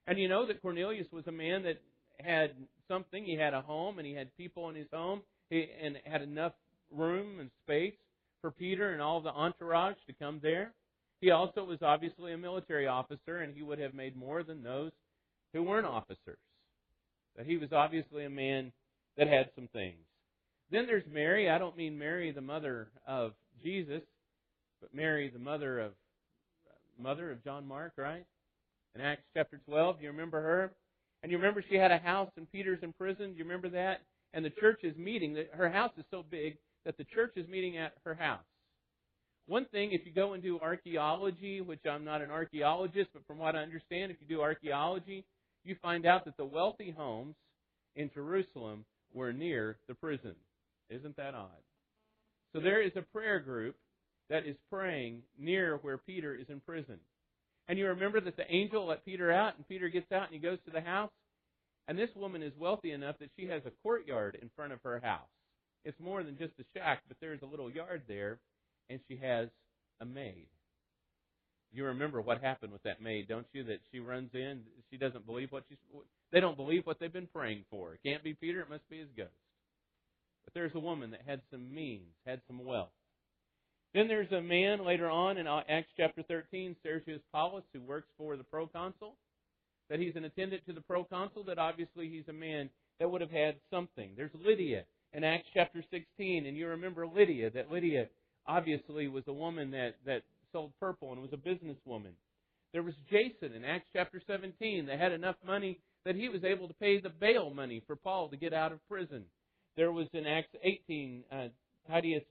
And 0.06 0.18
you 0.18 0.28
know 0.28 0.46
that 0.46 0.62
Cornelius 0.62 1.06
was 1.12 1.26
a 1.26 1.32
man 1.32 1.62
that 1.64 1.80
had 2.20 2.52
something. 2.88 3.24
He 3.24 3.34
had 3.34 3.54
a 3.54 3.60
home 3.60 3.98
and 3.98 4.06
he 4.06 4.14
had 4.14 4.36
people 4.36 4.68
in 4.68 4.74
his 4.74 4.86
home 4.92 5.22
he, 5.50 5.66
and 5.82 5.96
had 6.04 6.22
enough 6.22 6.52
room 6.94 7.40
and 7.40 7.50
space 7.64 7.94
for 8.40 8.50
Peter 8.50 8.92
and 8.92 9.02
all 9.02 9.20
the 9.20 9.30
entourage 9.30 9.96
to 10.06 10.12
come 10.12 10.40
there. 10.42 10.72
He 11.20 11.30
also 11.30 11.64
was 11.64 11.78
obviously 11.82 12.32
a 12.32 12.38
military 12.38 12.86
officer 12.86 13.38
and 13.38 13.54
he 13.54 13.62
would 13.62 13.78
have 13.78 13.94
made 13.94 14.16
more 14.16 14.42
than 14.42 14.62
those 14.62 14.92
who 15.52 15.62
weren't 15.62 15.86
officers. 15.86 16.38
But 17.36 17.46
he 17.46 17.56
was 17.56 17.72
obviously 17.72 18.24
a 18.24 18.30
man 18.30 18.72
that 19.16 19.28
had 19.28 19.50
some 19.54 19.68
things. 19.72 19.98
Then 20.70 20.86
there's 20.86 21.04
Mary. 21.10 21.50
I 21.50 21.58
don't 21.58 21.76
mean 21.76 21.98
Mary, 21.98 22.30
the 22.30 22.40
mother 22.40 22.88
of 23.06 23.32
Jesus, 23.62 24.02
but 24.80 24.94
Mary, 24.94 25.30
the 25.30 25.38
mother 25.38 25.80
of 25.80 25.92
mother 27.00 27.30
of 27.30 27.42
John 27.44 27.66
Mark, 27.66 27.92
right? 27.96 28.24
In 28.94 29.00
Acts 29.00 29.22
chapter 29.34 29.60
12, 29.66 30.02
you 30.02 30.08
remember 30.08 30.40
her? 30.40 30.72
And 31.22 31.30
you 31.30 31.38
remember 31.38 31.64
she 31.68 31.76
had 31.76 31.92
a 31.92 31.98
house 31.98 32.30
and 32.36 32.50
Peter's 32.50 32.82
in 32.82 32.92
prison. 32.92 33.32
Do 33.32 33.38
you 33.38 33.44
remember 33.44 33.68
that? 33.70 34.02
And 34.34 34.44
the 34.44 34.50
church 34.50 34.80
is 34.82 34.96
meeting. 34.96 35.36
Her 35.52 35.70
house 35.70 35.92
is 35.96 36.04
so 36.10 36.24
big 36.28 36.58
that 36.88 36.96
the 36.96 37.04
church 37.04 37.32
is 37.36 37.46
meeting 37.48 37.76
at 37.76 37.92
her 38.06 38.14
house. 38.14 38.40
One 39.46 39.66
thing, 39.66 39.92
if 39.92 40.06
you 40.06 40.12
go 40.12 40.32
and 40.32 40.42
do 40.42 40.58
archaeology, 40.58 41.60
which 41.60 41.84
I'm 41.84 42.02
not 42.02 42.22
an 42.22 42.30
archaeologist, 42.30 43.10
but 43.12 43.26
from 43.26 43.36
what 43.36 43.54
I 43.54 43.58
understand, 43.58 44.10
if 44.10 44.16
you 44.22 44.36
do 44.36 44.40
archaeology, 44.40 45.26
you 45.64 45.76
find 45.82 46.06
out 46.06 46.24
that 46.24 46.38
the 46.38 46.46
wealthy 46.46 46.94
homes 46.96 47.34
in 47.94 48.10
Jerusalem 48.14 48.86
were 49.12 49.34
near 49.34 49.76
the 49.86 49.92
prison. 49.96 50.34
Isn't 50.88 51.14
that 51.18 51.34
odd? 51.34 51.60
So 52.54 52.60
there 52.60 52.80
is 52.80 52.92
a 52.96 53.02
prayer 53.02 53.38
group 53.38 53.76
that 54.30 54.46
is 54.46 54.56
praying 54.72 55.20
near 55.38 55.76
where 55.82 55.98
Peter 55.98 56.34
is 56.34 56.46
in 56.48 56.60
prison. 56.60 57.00
And 57.68 57.78
you 57.78 57.88
remember 57.88 58.18
that 58.22 58.38
the 58.38 58.50
angel 58.50 58.86
let 58.86 59.04
Peter 59.04 59.30
out, 59.30 59.56
and 59.58 59.68
Peter 59.68 59.90
gets 59.90 60.10
out 60.10 60.24
and 60.24 60.32
he 60.32 60.38
goes 60.38 60.58
to 60.64 60.70
the 60.70 60.80
house. 60.80 61.10
And 61.86 61.98
this 61.98 62.08
woman 62.16 62.42
is 62.42 62.52
wealthy 62.58 62.92
enough 62.92 63.16
that 63.20 63.28
she 63.38 63.46
has 63.48 63.60
a 63.66 63.72
courtyard 63.82 64.38
in 64.40 64.48
front 64.56 64.72
of 64.72 64.78
her 64.84 65.00
house. 65.04 65.28
It's 65.84 65.98
more 66.00 66.22
than 66.22 66.38
just 66.38 66.52
a 66.60 66.64
shack, 66.74 67.02
but 67.08 67.16
there's 67.20 67.42
a 67.42 67.46
little 67.46 67.70
yard 67.70 68.02
there 68.08 68.38
and 68.90 69.00
she 69.08 69.16
has 69.16 69.48
a 70.00 70.04
maid. 70.04 70.46
You 71.72 71.84
remember 71.84 72.20
what 72.20 72.40
happened 72.40 72.72
with 72.72 72.82
that 72.84 73.02
maid, 73.02 73.28
don't 73.28 73.46
you? 73.52 73.64
That 73.64 73.80
she 73.92 74.00
runs 74.00 74.30
in, 74.32 74.62
she 74.90 74.96
doesn't 74.96 75.26
believe 75.26 75.52
what 75.52 75.64
she's. 75.68 75.78
They 76.32 76.40
don't 76.40 76.56
believe 76.56 76.86
what 76.86 76.98
they've 76.98 77.12
been 77.12 77.28
praying 77.32 77.64
for. 77.70 77.94
It 77.94 78.00
can't 78.04 78.24
be 78.24 78.34
Peter, 78.34 78.60
it 78.60 78.70
must 78.70 78.88
be 78.88 78.98
his 78.98 79.08
ghost. 79.16 79.30
But 80.44 80.54
there's 80.54 80.74
a 80.74 80.80
woman 80.80 81.10
that 81.10 81.20
had 81.26 81.42
some 81.50 81.74
means, 81.74 82.14
had 82.26 82.40
some 82.46 82.64
wealth. 82.64 82.88
Then 83.94 84.08
there's 84.08 84.32
a 84.32 84.40
man 84.40 84.84
later 84.84 85.10
on 85.10 85.36
in 85.36 85.46
Acts 85.46 85.90
chapter 85.96 86.22
13, 86.22 86.76
Sergius 86.82 87.20
Paulus, 87.32 87.64
who 87.72 87.80
works 87.80 88.08
for 88.16 88.36
the 88.36 88.44
proconsul. 88.44 89.16
That 89.90 90.00
he's 90.00 90.16
an 90.16 90.24
attendant 90.24 90.62
to 90.66 90.74
the 90.74 90.82
proconsul, 90.82 91.44
that 91.44 91.58
obviously 91.58 92.08
he's 92.08 92.28
a 92.28 92.32
man 92.32 92.68
that 92.98 93.10
would 93.10 93.20
have 93.20 93.30
had 93.30 93.56
something. 93.70 94.12
There's 94.16 94.30
Lydia 94.34 94.84
in 95.12 95.24
Acts 95.24 95.48
chapter 95.54 95.82
16, 95.90 96.46
and 96.46 96.56
you 96.56 96.68
remember 96.68 97.06
Lydia, 97.06 97.50
that 97.50 97.70
Lydia 97.70 98.06
obviously 98.46 99.08
was 99.08 99.24
a 99.26 99.32
woman 99.32 99.70
that, 99.72 99.94
that 100.06 100.22
sold 100.52 100.72
purple 100.80 101.12
and 101.12 101.22
was 101.22 101.32
a 101.32 101.36
businesswoman. 101.36 102.12
There 102.72 102.82
was 102.82 102.94
Jason 103.10 103.54
in 103.54 103.64
Acts 103.64 103.88
chapter 103.92 104.20
17 104.26 104.86
that 104.86 104.98
had 104.98 105.12
enough 105.12 105.36
money 105.46 105.78
that 106.04 106.14
he 106.14 106.28
was 106.28 106.44
able 106.44 106.68
to 106.68 106.74
pay 106.74 107.00
the 107.00 107.08
bail 107.08 107.52
money 107.52 107.82
for 107.86 107.96
Paul 107.96 108.28
to 108.28 108.36
get 108.36 108.52
out 108.52 108.72
of 108.72 108.86
prison. 108.88 109.24
There 109.76 109.92
was 109.92 110.06
in 110.12 110.26
Acts 110.26 110.54
18 110.62 111.24
uh, 111.30 111.48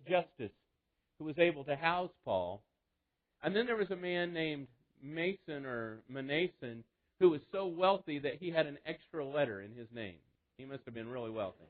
Justus 0.07 0.51
who 1.17 1.25
was 1.25 1.37
able 1.39 1.63
to 1.63 1.75
house 1.75 2.11
Paul. 2.23 2.61
And 3.43 3.55
then 3.55 3.65
there 3.65 3.75
was 3.75 3.91
a 3.91 3.95
man 3.95 4.33
named 4.33 4.67
Mason 5.01 5.65
or 5.65 5.99
Mnason 6.11 6.83
who 7.19 7.29
was 7.31 7.41
so 7.51 7.65
wealthy 7.65 8.19
that 8.19 8.37
he 8.39 8.51
had 8.51 8.67
an 8.67 8.77
extra 8.85 9.25
letter 9.25 9.61
in 9.61 9.71
his 9.71 9.87
name. 9.93 10.17
He 10.57 10.65
must 10.65 10.83
have 10.85 10.93
been 10.93 11.07
really 11.07 11.31
wealthy. 11.31 11.65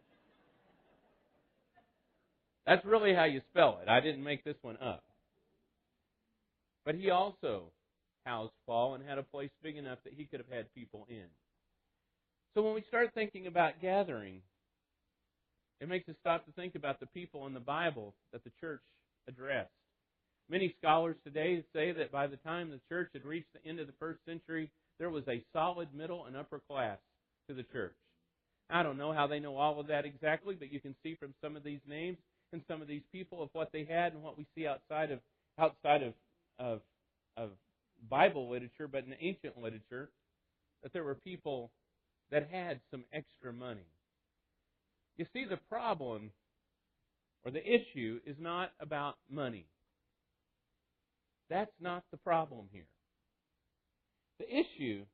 That's 2.68 2.86
really 2.86 3.16
how 3.16 3.24
you 3.24 3.42
spell 3.50 3.80
it. 3.82 3.90
I 3.90 4.02
didn't 4.02 4.24
make 4.24 4.44
this 4.44 4.58
one 4.62 4.78
up. 4.78 5.04
But 6.86 6.96
he 6.96 7.10
also 7.10 7.72
housed 8.26 8.52
Paul 8.66 8.96
and 8.96 9.08
had 9.08 9.18
a 9.18 9.24
place 9.24 9.50
big 9.64 9.78
enough 9.78 10.00
that 10.04 10.14
he 10.16 10.26
could 10.26 10.42
have 10.42 10.52
had 10.52 10.74
people 10.76 11.08
in. 11.10 11.26
So 12.54 12.62
when 12.62 12.76
we 12.76 12.84
start 12.90 13.12
thinking 13.14 13.48
about 13.48 13.82
gathering, 13.82 14.42
it 15.80 15.88
makes 15.88 16.10
us 16.10 16.16
stop 16.20 16.46
to 16.46 16.52
think 16.52 16.76
about 16.76 17.00
the 17.00 17.06
people 17.08 17.48
in 17.48 17.54
the 17.54 17.62
Bible 17.62 18.14
that 18.34 18.44
the 18.44 18.52
church 18.60 18.82
addressed. 19.30 19.70
Many 20.50 20.76
scholars 20.80 21.16
today 21.24 21.64
say 21.74 21.94
that 21.94 22.12
by 22.12 22.28
the 22.28 22.38
time 22.38 22.70
the 22.70 22.82
church 22.90 23.10
had 23.14 23.26
reached 23.26 23.54
the 23.54 23.70
end 23.70 23.80
of 23.80 23.88
the 23.88 23.94
first 24.00 24.20
century, 24.26 24.70
there 25.00 25.10
was 25.10 25.24
a 25.30 25.44
solid 25.54 25.88
middle 25.96 26.26
and 26.26 26.36
upper 26.36 26.62
class 26.70 26.98
to 27.48 27.54
the 27.54 27.64
church. 27.64 27.96
I 28.70 28.84
don't 28.84 28.98
know 28.98 29.14
how 29.14 29.28
they 29.28 29.40
know 29.40 29.56
all 29.56 29.80
of 29.80 29.88
that 29.88 30.06
exactly, 30.06 30.56
but 30.56 30.74
you 30.74 30.82
can 30.82 30.96
see 31.04 31.16
from 31.16 31.34
some 31.42 31.56
of 31.56 31.64
these 31.64 31.80
names 31.88 32.18
and 32.54 32.62
some 32.68 32.82
of 32.82 32.88
these 32.88 33.02
people 33.12 33.44
of 33.44 33.50
what 33.54 33.72
they 33.72 33.86
had 33.90 34.14
and 34.14 34.24
what 34.24 34.38
we 34.38 34.46
see 34.56 34.68
outside 34.68 35.12
of 35.12 35.20
outside 35.60 36.04
of 36.04 36.14
of, 36.60 36.82
of 37.36 37.52
Bible 38.10 38.50
literature, 38.50 38.88
but 38.88 39.06
in 39.06 39.14
ancient 39.20 39.58
literature, 39.58 40.10
that 40.84 40.94
there 40.94 41.04
were 41.04 41.16
people 41.16 41.72
that 42.32 42.50
had 42.52 42.80
some 42.92 43.04
extra 43.14 43.54
money. 43.54 43.86
You 45.18 45.26
see, 45.34 45.46
the 45.50 45.58
problem 45.70 46.32
or 47.44 47.52
the 47.52 47.64
issue 47.64 48.20
is 48.26 48.36
not 48.40 48.72
about 48.80 49.16
money. 49.30 49.66
That's 51.50 51.72
not 51.80 52.04
the 52.12 52.18
problem 52.18 52.68
here. 52.72 52.88
The 54.40 54.46
issue 54.46 55.06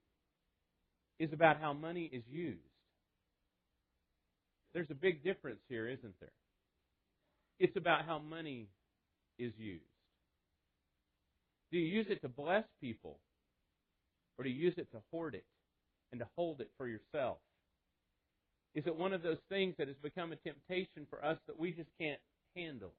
is 1.19 1.31
about 1.31 1.59
how 1.61 1.73
money 1.73 2.09
is 2.11 2.23
used. 2.29 2.59
There's 4.73 4.89
a 4.89 4.95
big 4.95 5.23
difference 5.23 5.59
here, 5.69 5.87
isn't 5.87 6.15
there? 6.19 6.31
It's 7.59 7.75
about 7.77 8.05
how 8.05 8.19
money 8.19 8.67
is 9.39 9.53
used. 9.57 9.83
Do 11.71 11.77
you 11.77 11.85
use 11.87 12.07
it 12.09 12.21
to 12.21 12.29
bless 12.29 12.65
people? 12.81 13.19
Or 14.37 14.43
do 14.43 14.49
you 14.49 14.63
use 14.63 14.75
it 14.77 14.91
to 14.91 14.99
hoard 15.11 15.35
it 15.35 15.45
and 16.11 16.19
to 16.19 16.27
hold 16.35 16.61
it 16.61 16.69
for 16.77 16.87
yourself? 16.87 17.37
Is 18.75 18.83
it 18.87 18.95
one 18.95 19.13
of 19.13 19.21
those 19.21 19.37
things 19.49 19.75
that 19.77 19.87
has 19.87 19.97
become 20.01 20.31
a 20.31 20.35
temptation 20.37 21.05
for 21.09 21.23
us 21.23 21.37
that 21.47 21.59
we 21.59 21.71
just 21.71 21.89
can't 21.99 22.19
handle? 22.55 22.93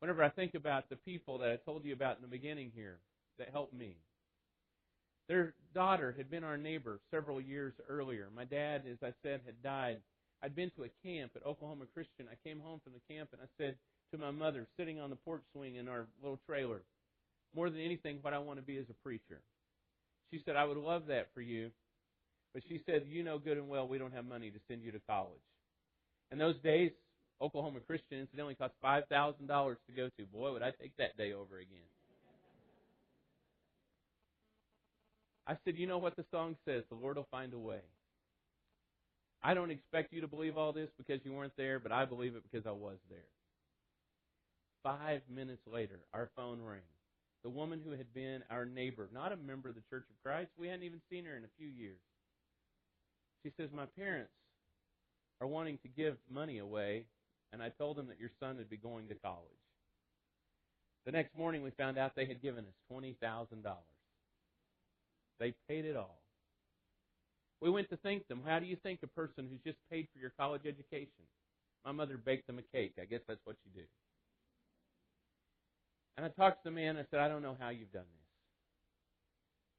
Whenever 0.00 0.22
I 0.22 0.30
think 0.30 0.54
about 0.54 0.88
the 0.88 0.96
people 0.96 1.38
that 1.38 1.50
I 1.50 1.56
told 1.56 1.84
you 1.84 1.92
about 1.92 2.16
in 2.16 2.22
the 2.22 2.28
beginning 2.28 2.70
here 2.74 2.98
that 3.38 3.48
helped 3.52 3.74
me, 3.74 3.96
their 5.28 5.54
daughter 5.74 6.14
had 6.16 6.30
been 6.30 6.44
our 6.44 6.56
neighbor 6.56 7.00
several 7.10 7.40
years 7.40 7.74
earlier. 7.88 8.28
My 8.34 8.44
dad, 8.44 8.82
as 8.90 8.98
I 9.02 9.12
said, 9.22 9.40
had 9.44 9.62
died 9.62 9.98
I'd 10.42 10.54
been 10.54 10.70
to 10.76 10.84
a 10.84 10.90
camp 11.04 11.32
at 11.34 11.46
Oklahoma 11.46 11.84
Christian. 11.94 12.26
I 12.30 12.48
came 12.48 12.60
home 12.60 12.80
from 12.84 12.92
the 12.92 13.14
camp 13.14 13.30
and 13.32 13.40
I 13.42 13.48
said 13.58 13.76
to 14.12 14.18
my 14.18 14.30
mother, 14.30 14.66
sitting 14.78 15.00
on 15.00 15.10
the 15.10 15.16
porch 15.16 15.42
swing 15.52 15.76
in 15.76 15.88
our 15.88 16.06
little 16.22 16.38
trailer, 16.46 16.82
more 17.54 17.70
than 17.70 17.80
anything, 17.80 18.18
what 18.20 18.34
I 18.34 18.38
want 18.38 18.58
to 18.58 18.64
be 18.64 18.76
is 18.76 18.86
a 18.90 19.02
preacher. 19.02 19.40
She 20.30 20.42
said, 20.44 20.56
I 20.56 20.64
would 20.64 20.76
love 20.76 21.06
that 21.08 21.28
for 21.34 21.40
you. 21.40 21.70
But 22.52 22.62
she 22.68 22.82
said, 22.86 23.04
You 23.08 23.22
know 23.22 23.38
good 23.38 23.58
and 23.58 23.68
well 23.68 23.88
we 23.88 23.98
don't 23.98 24.14
have 24.14 24.24
money 24.24 24.50
to 24.50 24.58
send 24.68 24.82
you 24.82 24.92
to 24.92 25.00
college. 25.08 25.40
In 26.30 26.38
those 26.38 26.56
days, 26.62 26.90
Oklahoma 27.40 27.80
Christian 27.80 28.20
incidentally 28.20 28.54
cost 28.54 28.72
$5,000 28.82 29.06
to 29.38 29.92
go 29.94 30.08
to. 30.18 30.26
Boy, 30.32 30.52
would 30.52 30.62
I 30.62 30.70
take 30.70 30.96
that 30.96 31.16
day 31.16 31.32
over 31.32 31.58
again. 31.58 31.86
I 35.46 35.56
said, 35.64 35.76
You 35.76 35.86
know 35.86 35.98
what 35.98 36.16
the 36.16 36.24
song 36.30 36.56
says? 36.66 36.82
The 36.88 36.96
Lord 36.96 37.16
will 37.16 37.28
find 37.30 37.52
a 37.54 37.58
way. 37.58 37.80
I 39.46 39.54
don't 39.54 39.70
expect 39.70 40.12
you 40.12 40.22
to 40.22 40.26
believe 40.26 40.58
all 40.58 40.72
this 40.72 40.88
because 40.98 41.24
you 41.24 41.32
weren't 41.32 41.56
there, 41.56 41.78
but 41.78 41.92
I 41.92 42.04
believe 42.04 42.34
it 42.34 42.42
because 42.42 42.66
I 42.66 42.72
was 42.72 42.96
there. 43.08 43.30
Five 44.82 45.22
minutes 45.32 45.62
later, 45.72 46.00
our 46.12 46.30
phone 46.34 46.60
rang. 46.60 46.80
The 47.44 47.50
woman 47.50 47.80
who 47.84 47.92
had 47.92 48.12
been 48.12 48.42
our 48.50 48.64
neighbor, 48.64 49.08
not 49.14 49.30
a 49.30 49.36
member 49.36 49.68
of 49.68 49.76
the 49.76 49.84
Church 49.88 50.02
of 50.10 50.20
Christ, 50.24 50.50
we 50.58 50.66
hadn't 50.66 50.82
even 50.82 51.00
seen 51.08 51.26
her 51.26 51.36
in 51.36 51.44
a 51.44 51.56
few 51.56 51.68
years. 51.68 52.00
She 53.44 53.52
says, 53.56 53.68
My 53.72 53.86
parents 53.96 54.32
are 55.40 55.46
wanting 55.46 55.78
to 55.84 55.88
give 55.88 56.16
money 56.28 56.58
away, 56.58 57.04
and 57.52 57.62
I 57.62 57.68
told 57.68 57.98
them 57.98 58.08
that 58.08 58.18
your 58.18 58.30
son 58.40 58.56
would 58.56 58.68
be 58.68 58.76
going 58.76 59.06
to 59.06 59.14
college. 59.14 59.62
The 61.04 61.12
next 61.12 61.38
morning, 61.38 61.62
we 61.62 61.70
found 61.70 61.98
out 61.98 62.16
they 62.16 62.26
had 62.26 62.42
given 62.42 62.64
us 62.64 62.74
$20,000. 62.92 63.14
They 65.38 65.54
paid 65.68 65.84
it 65.84 65.94
all. 65.94 66.18
We 67.60 67.70
went 67.70 67.88
to 67.90 67.96
thank 67.98 68.26
them. 68.28 68.42
How 68.46 68.58
do 68.58 68.66
you 68.66 68.76
thank 68.82 69.00
a 69.02 69.06
person 69.08 69.48
who's 69.50 69.62
just 69.64 69.78
paid 69.90 70.08
for 70.12 70.18
your 70.18 70.32
college 70.38 70.62
education? 70.66 71.24
My 71.84 71.92
mother 71.92 72.18
baked 72.18 72.46
them 72.46 72.58
a 72.58 72.76
cake. 72.76 72.94
I 73.00 73.04
guess 73.04 73.20
that's 73.26 73.40
what 73.44 73.56
you 73.64 73.82
do. 73.82 73.86
And 76.16 76.26
I 76.26 76.28
talked 76.30 76.62
to 76.64 76.70
the 76.70 76.74
man. 76.74 76.96
I 76.96 77.04
said, 77.10 77.20
I 77.20 77.28
don't 77.28 77.42
know 77.42 77.56
how 77.58 77.70
you've 77.70 77.92
done 77.92 78.02
this. 78.02 78.26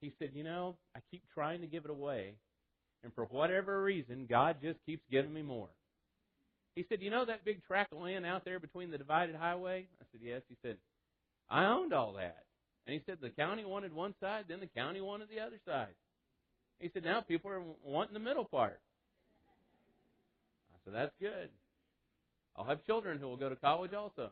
He 0.01 0.13
said, 0.19 0.31
You 0.33 0.43
know, 0.43 0.75
I 0.95 0.99
keep 1.11 1.23
trying 1.33 1.61
to 1.61 1.67
give 1.67 1.85
it 1.85 1.91
away, 1.91 2.33
and 3.03 3.13
for 3.13 3.25
whatever 3.25 3.81
reason, 3.83 4.27
God 4.29 4.57
just 4.61 4.77
keeps 4.85 5.03
giving 5.11 5.33
me 5.33 5.41
more. 5.41 5.69
He 6.75 6.85
said, 6.89 7.01
You 7.01 7.09
know 7.09 7.25
that 7.25 7.45
big 7.45 7.63
tract 7.65 7.93
of 7.93 7.99
land 7.99 8.25
out 8.25 8.45
there 8.45 8.59
between 8.59 8.91
the 8.91 8.97
divided 8.97 9.35
highway? 9.35 9.87
I 10.01 10.05
said, 10.11 10.21
Yes. 10.23 10.41
He 10.47 10.55
said, 10.61 10.77
I 11.49 11.65
owned 11.65 11.93
all 11.93 12.13
that. 12.13 12.43
And 12.85 12.93
he 12.93 13.01
said, 13.05 13.17
The 13.21 13.29
county 13.31 13.65
wanted 13.65 13.93
one 13.93 14.13
side, 14.21 14.45
then 14.47 14.59
the 14.59 14.67
county 14.67 15.01
wanted 15.01 15.29
the 15.29 15.39
other 15.39 15.59
side. 15.65 15.95
He 16.79 16.89
said, 16.93 17.03
now 17.03 17.21
people 17.21 17.51
are 17.51 17.63
wanting 17.83 18.13
the 18.13 18.19
middle 18.19 18.45
part. 18.45 18.79
I 20.73 20.77
said, 20.85 20.93
that's 20.93 21.13
good. 21.19 21.49
I'll 22.55 22.65
have 22.65 22.85
children 22.85 23.19
who 23.19 23.27
will 23.27 23.37
go 23.37 23.49
to 23.49 23.55
college 23.55 23.93
also. 23.93 24.31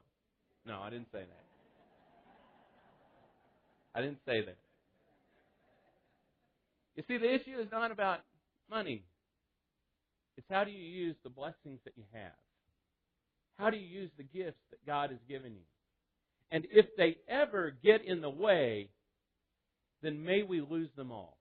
No, 0.65 0.79
I 0.81 0.89
didn't 0.89 1.07
say 1.11 1.19
that. 1.19 1.43
I 3.93 4.01
didn't 4.01 4.19
say 4.25 4.41
that. 4.45 4.57
You 6.95 7.03
see, 7.07 7.17
the 7.17 7.33
issue 7.33 7.59
is 7.59 7.67
not 7.71 7.91
about 7.91 8.19
money. 8.69 9.03
It's 10.37 10.47
how 10.49 10.63
do 10.63 10.71
you 10.71 10.83
use 10.83 11.15
the 11.23 11.29
blessings 11.29 11.79
that 11.85 11.93
you 11.95 12.03
have? 12.13 12.31
How 13.57 13.69
do 13.69 13.77
you 13.77 13.87
use 13.87 14.11
the 14.17 14.23
gifts 14.23 14.59
that 14.71 14.85
God 14.85 15.11
has 15.11 15.19
given 15.29 15.53
you? 15.53 15.65
And 16.51 16.67
if 16.71 16.85
they 16.97 17.17
ever 17.27 17.73
get 17.83 18.03
in 18.05 18.21
the 18.21 18.29
way, 18.29 18.89
then 20.01 20.23
may 20.23 20.43
we 20.43 20.61
lose 20.61 20.89
them 20.95 21.11
all. 21.11 21.37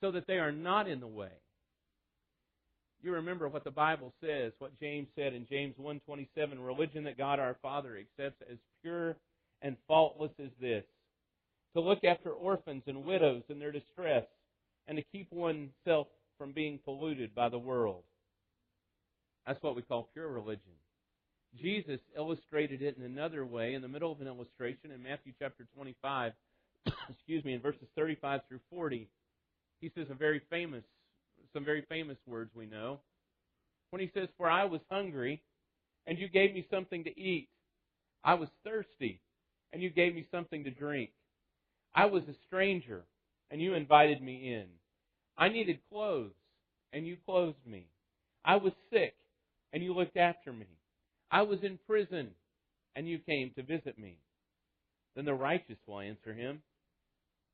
So 0.00 0.12
that 0.12 0.26
they 0.26 0.38
are 0.38 0.52
not 0.52 0.88
in 0.88 1.00
the 1.00 1.06
way. 1.06 1.32
You 3.02 3.12
remember 3.12 3.48
what 3.48 3.64
the 3.64 3.70
Bible 3.70 4.12
says, 4.20 4.52
what 4.58 4.78
James 4.80 5.08
said 5.14 5.32
in 5.32 5.46
James 5.46 5.76
1:27, 5.78 6.58
religion 6.58 7.04
that 7.04 7.18
God 7.18 7.38
our 7.38 7.56
Father 7.62 7.96
accepts 7.96 8.42
as 8.50 8.58
pure 8.82 9.16
and 9.62 9.76
faultless 9.86 10.32
as 10.38 10.50
this, 10.60 10.84
to 11.74 11.80
look 11.80 12.04
after 12.04 12.30
orphans 12.30 12.82
and 12.86 13.04
widows 13.04 13.42
in 13.48 13.58
their 13.58 13.72
distress, 13.72 14.24
and 14.86 14.96
to 14.96 15.04
keep 15.12 15.30
oneself 15.32 16.08
from 16.38 16.52
being 16.52 16.78
polluted 16.84 17.34
by 17.34 17.48
the 17.48 17.58
world. 17.58 18.02
That's 19.46 19.62
what 19.62 19.76
we 19.76 19.82
call 19.82 20.08
pure 20.12 20.28
religion. 20.28 20.72
Jesus 21.60 22.00
illustrated 22.16 22.82
it 22.82 22.96
in 22.98 23.04
another 23.04 23.46
way 23.46 23.74
in 23.74 23.82
the 23.82 23.88
middle 23.88 24.12
of 24.12 24.20
an 24.20 24.26
illustration 24.26 24.90
in 24.90 25.02
Matthew 25.02 25.32
chapter 25.38 25.66
25, 25.76 26.32
excuse 27.08 27.44
me, 27.44 27.54
in 27.54 27.60
verses 27.60 27.86
35 27.96 28.40
through 28.48 28.60
40. 28.70 29.08
He 29.86 29.92
says 29.94 30.08
a 30.10 30.14
very 30.14 30.42
famous, 30.50 30.82
some 31.52 31.64
very 31.64 31.82
famous 31.88 32.16
words 32.26 32.50
we 32.56 32.66
know. 32.66 32.98
When 33.90 34.02
he 34.02 34.10
says, 34.14 34.28
For 34.36 34.50
I 34.50 34.64
was 34.64 34.80
hungry, 34.90 35.40
and 36.08 36.18
you 36.18 36.28
gave 36.28 36.52
me 36.52 36.66
something 36.72 37.04
to 37.04 37.10
eat. 37.10 37.48
I 38.24 38.34
was 38.34 38.48
thirsty, 38.64 39.20
and 39.72 39.80
you 39.80 39.90
gave 39.90 40.12
me 40.12 40.26
something 40.32 40.64
to 40.64 40.70
drink. 40.72 41.10
I 41.94 42.06
was 42.06 42.24
a 42.24 42.34
stranger, 42.48 43.04
and 43.52 43.62
you 43.62 43.74
invited 43.74 44.20
me 44.20 44.52
in. 44.54 44.66
I 45.38 45.50
needed 45.50 45.78
clothes, 45.88 46.34
and 46.92 47.06
you 47.06 47.16
clothed 47.24 47.64
me. 47.64 47.86
I 48.44 48.56
was 48.56 48.72
sick, 48.92 49.14
and 49.72 49.84
you 49.84 49.94
looked 49.94 50.16
after 50.16 50.52
me. 50.52 50.66
I 51.30 51.42
was 51.42 51.60
in 51.62 51.78
prison, 51.86 52.30
and 52.96 53.08
you 53.08 53.20
came 53.20 53.52
to 53.54 53.62
visit 53.62 54.00
me. 54.00 54.16
Then 55.14 55.26
the 55.26 55.34
righteous 55.34 55.78
will 55.86 56.00
answer 56.00 56.34
him, 56.34 56.60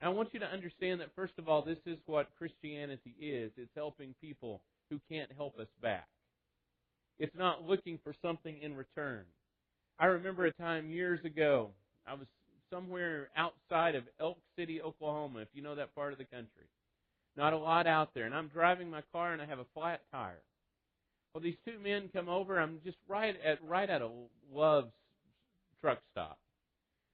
I 0.00 0.08
want 0.10 0.32
you 0.32 0.40
to 0.40 0.46
understand 0.46 1.00
that, 1.00 1.08
first 1.16 1.32
of 1.38 1.48
all, 1.48 1.62
this 1.62 1.78
is 1.86 1.98
what 2.06 2.28
Christianity 2.38 3.14
is 3.20 3.50
it's 3.56 3.70
helping 3.74 4.14
people 4.20 4.60
who 4.90 5.00
can't 5.10 5.30
help 5.36 5.58
us 5.58 5.66
back. 5.82 6.06
It's 7.18 7.34
not 7.36 7.66
looking 7.66 7.98
for 8.04 8.14
something 8.22 8.56
in 8.62 8.76
return. 8.76 9.24
I 9.98 10.06
remember 10.06 10.46
a 10.46 10.52
time 10.52 10.90
years 10.90 11.24
ago, 11.24 11.70
I 12.06 12.14
was 12.14 12.26
somewhere 12.70 13.30
outside 13.36 13.96
of 13.96 14.04
Elk 14.20 14.38
City, 14.56 14.80
Oklahoma, 14.80 15.40
if 15.40 15.48
you 15.52 15.62
know 15.62 15.74
that 15.74 15.94
part 15.94 16.12
of 16.12 16.18
the 16.18 16.24
country. 16.24 16.68
Not 17.36 17.52
a 17.52 17.58
lot 17.58 17.86
out 17.86 18.10
there. 18.14 18.24
And 18.24 18.34
I'm 18.34 18.48
driving 18.48 18.90
my 18.90 19.02
car 19.12 19.32
and 19.32 19.42
I 19.42 19.46
have 19.46 19.58
a 19.58 19.66
flat 19.74 20.02
tire. 20.12 20.42
Well, 21.32 21.42
these 21.42 21.56
two 21.66 21.78
men 21.78 22.08
come 22.12 22.28
over. 22.28 22.58
I'm 22.58 22.78
just 22.84 22.96
right 23.08 23.36
at 23.44 23.62
right 23.64 23.88
at 23.88 24.02
a 24.02 24.10
Love's 24.52 24.92
truck 25.80 25.98
stop. 26.12 26.38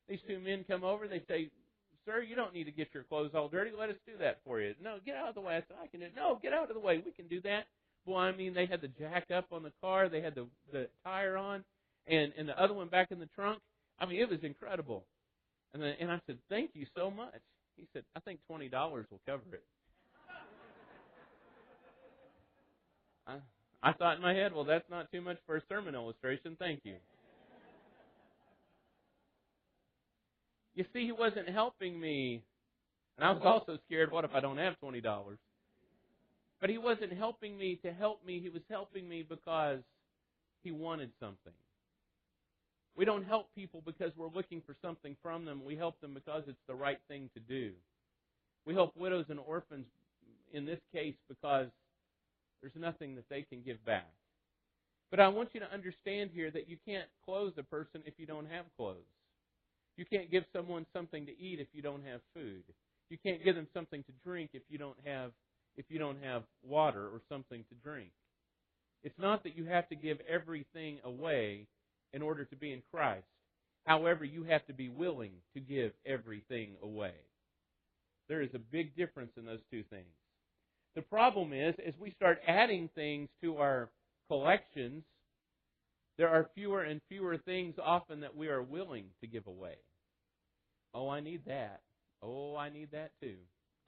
These 0.08 0.20
two 0.28 0.38
men 0.38 0.64
come 0.68 0.84
over. 0.84 1.08
They 1.08 1.22
say, 1.28 1.50
"Sir, 2.06 2.22
you 2.22 2.36
don't 2.36 2.54
need 2.54 2.64
to 2.64 2.72
get 2.72 2.88
your 2.94 3.04
clothes 3.04 3.32
all 3.34 3.48
dirty. 3.48 3.70
Let 3.78 3.90
us 3.90 3.96
do 4.06 4.16
that 4.18 4.40
for 4.44 4.60
you." 4.60 4.74
No, 4.82 4.98
get 5.04 5.16
out 5.16 5.28
of 5.30 5.34
the 5.34 5.40
way. 5.40 5.56
I 5.56 5.60
said, 5.60 5.76
"I 5.82 5.86
can 5.88 6.00
do 6.00 6.06
it." 6.06 6.16
No, 6.16 6.38
get 6.42 6.52
out 6.52 6.68
of 6.70 6.74
the 6.74 6.80
way. 6.80 6.98
We 7.04 7.12
can 7.12 7.28
do 7.28 7.40
that. 7.42 7.66
Well, 8.06 8.18
I 8.18 8.32
mean, 8.32 8.54
they 8.54 8.66
had 8.66 8.80
the 8.80 8.88
jack 8.88 9.30
up 9.30 9.46
on 9.52 9.62
the 9.62 9.72
car. 9.80 10.08
They 10.08 10.20
had 10.20 10.34
the 10.34 10.46
the 10.72 10.88
tire 11.04 11.36
on, 11.36 11.64
and 12.06 12.32
and 12.36 12.48
the 12.48 12.60
other 12.60 12.74
one 12.74 12.88
back 12.88 13.10
in 13.10 13.18
the 13.18 13.28
trunk. 13.34 13.60
I 13.98 14.06
mean, 14.06 14.20
it 14.20 14.28
was 14.28 14.40
incredible. 14.42 15.04
And 15.74 15.82
then, 15.82 15.96
and 16.00 16.10
I 16.12 16.20
said, 16.26 16.38
"Thank 16.48 16.70
you 16.74 16.86
so 16.96 17.10
much." 17.10 17.40
He 17.76 17.86
said, 17.92 18.04
"I 18.16 18.20
think 18.20 18.40
twenty 18.46 18.68
dollars 18.68 19.06
will 19.10 19.20
cover 19.26 19.42
it." 19.54 19.64
I, 23.26 23.36
I 23.82 23.92
thought 23.92 24.16
in 24.16 24.22
my 24.22 24.34
head, 24.34 24.54
well, 24.54 24.64
that's 24.64 24.88
not 24.90 25.10
too 25.12 25.20
much 25.20 25.38
for 25.46 25.56
a 25.56 25.62
sermon 25.68 25.94
illustration. 25.94 26.56
Thank 26.58 26.80
you. 26.84 26.96
You 30.74 30.84
see, 30.92 31.04
he 31.04 31.12
wasn't 31.12 31.48
helping 31.48 32.00
me. 32.00 32.42
And 33.16 33.24
I 33.24 33.30
was 33.30 33.42
also 33.44 33.78
scared, 33.86 34.10
what 34.10 34.24
if 34.24 34.34
I 34.34 34.40
don't 34.40 34.58
have 34.58 34.74
$20? 34.82 35.02
But 36.60 36.70
he 36.70 36.78
wasn't 36.78 37.12
helping 37.12 37.56
me 37.56 37.78
to 37.84 37.92
help 37.92 38.24
me. 38.26 38.40
He 38.40 38.48
was 38.48 38.62
helping 38.68 39.08
me 39.08 39.24
because 39.28 39.80
he 40.62 40.72
wanted 40.72 41.10
something. 41.20 41.52
We 42.96 43.04
don't 43.04 43.24
help 43.24 43.48
people 43.54 43.82
because 43.84 44.12
we're 44.16 44.28
looking 44.34 44.62
for 44.66 44.74
something 44.82 45.16
from 45.22 45.44
them. 45.44 45.62
We 45.64 45.76
help 45.76 46.00
them 46.00 46.14
because 46.14 46.44
it's 46.46 46.62
the 46.66 46.74
right 46.74 46.98
thing 47.08 47.28
to 47.34 47.40
do. 47.40 47.72
We 48.66 48.74
help 48.74 48.96
widows 48.96 49.26
and 49.28 49.38
orphans 49.38 49.86
in 50.52 50.64
this 50.64 50.80
case 50.92 51.14
because 51.28 51.68
there's 52.60 52.72
nothing 52.76 53.16
that 53.16 53.28
they 53.28 53.42
can 53.42 53.62
give 53.62 53.84
back. 53.84 54.08
But 55.10 55.20
I 55.20 55.28
want 55.28 55.50
you 55.52 55.60
to 55.60 55.72
understand 55.72 56.30
here 56.32 56.50
that 56.50 56.68
you 56.68 56.76
can't 56.86 57.08
clothe 57.24 57.52
a 57.58 57.62
person 57.62 58.02
if 58.06 58.14
you 58.16 58.26
don't 58.26 58.46
have 58.50 58.64
clothes. 58.76 58.96
You 59.96 60.04
can't 60.04 60.30
give 60.30 60.44
someone 60.52 60.86
something 60.92 61.26
to 61.26 61.32
eat 61.40 61.60
if 61.60 61.68
you 61.72 61.82
don't 61.82 62.04
have 62.04 62.20
food. 62.34 62.62
You 63.10 63.18
can't 63.24 63.44
give 63.44 63.54
them 63.54 63.68
something 63.74 64.02
to 64.04 64.12
drink 64.24 64.50
if 64.54 64.62
you 64.68 64.78
don't 64.78 64.98
have 65.04 65.30
if 65.76 65.86
you 65.88 65.98
don't 65.98 66.22
have 66.22 66.42
water 66.62 67.06
or 67.06 67.20
something 67.28 67.64
to 67.68 67.74
drink. 67.88 68.10
It's 69.02 69.18
not 69.18 69.42
that 69.42 69.56
you 69.56 69.64
have 69.66 69.88
to 69.88 69.96
give 69.96 70.18
everything 70.28 70.98
away 71.04 71.66
in 72.12 72.22
order 72.22 72.44
to 72.44 72.56
be 72.56 72.72
in 72.72 72.82
Christ. 72.92 73.26
However, 73.84 74.24
you 74.24 74.44
have 74.44 74.64
to 74.66 74.72
be 74.72 74.88
willing 74.88 75.32
to 75.54 75.60
give 75.60 75.92
everything 76.06 76.70
away. 76.82 77.12
There 78.28 78.40
is 78.40 78.54
a 78.54 78.58
big 78.58 78.96
difference 78.96 79.32
in 79.36 79.44
those 79.44 79.60
two 79.70 79.82
things. 79.90 80.06
The 80.94 81.02
problem 81.02 81.52
is, 81.52 81.74
as 81.86 81.94
we 82.00 82.12
start 82.12 82.40
adding 82.46 82.88
things 82.94 83.28
to 83.42 83.58
our 83.58 83.90
collections, 84.28 85.02
there 86.18 86.28
are 86.28 86.48
fewer 86.54 86.82
and 86.82 87.00
fewer 87.08 87.36
things 87.38 87.74
often 87.82 88.20
that 88.20 88.36
we 88.36 88.48
are 88.48 88.62
willing 88.62 89.06
to 89.20 89.26
give 89.26 89.46
away. 89.46 89.76
Oh, 90.94 91.08
I 91.08 91.20
need 91.20 91.42
that. 91.46 91.80
Oh, 92.22 92.56
I 92.56 92.70
need 92.70 92.90
that 92.92 93.10
too. 93.20 93.36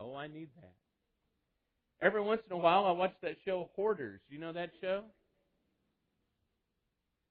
Oh, 0.01 0.15
I 0.15 0.27
need 0.27 0.49
that. 0.61 0.75
Every 2.03 2.21
once 2.21 2.43
in 2.49 2.55
a 2.55 2.59
while, 2.59 2.85
I 2.85 2.91
watch 2.91 3.15
that 3.23 3.37
show 3.45 3.71
Hoarders. 3.75 4.21
You 4.29 4.39
know 4.39 4.53
that 4.53 4.71
show? 4.81 5.05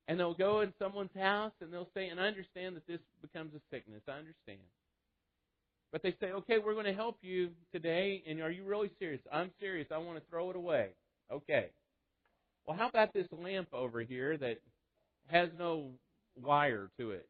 And 0.08 0.20
they'll 0.20 0.34
go 0.34 0.62
in 0.62 0.74
someone's 0.80 1.16
house 1.16 1.52
and 1.62 1.72
they'll 1.72 1.90
say, 1.94 2.08
and 2.08 2.20
I 2.20 2.28
understand 2.28 2.76
that 2.76 2.88
this 2.88 3.00
becomes 3.22 3.54
a 3.54 3.60
sickness. 3.72 4.02
I 4.08 4.14
understand. 4.14 4.60
But 5.92 6.04
they 6.04 6.16
say, 6.20 6.32
okay, 6.32 6.58
we're 6.64 6.74
going 6.74 6.86
to 6.86 6.94
help 6.94 7.18
you 7.22 7.52
today, 7.72 8.24
and 8.28 8.42
are 8.42 8.52
you 8.52 8.66
really 8.66 8.92
serious? 9.00 9.22
I'm 9.32 9.52
serious. 9.60 9.88
I 9.92 9.98
want 9.98 10.18
to 10.18 10.30
throw 10.30 10.50
it 10.50 10.56
away. 10.56 10.90
Okay. 11.32 11.68
Well, 12.66 12.76
how 12.76 12.90
about 12.90 13.14
this 13.14 13.28
lamp 13.32 13.70
over 13.74 14.02
here 14.02 14.38
that 14.38 14.58
has 15.28 15.50
no 15.58 15.92
wire 16.36 16.90
to 17.00 17.12
it? 17.12 17.28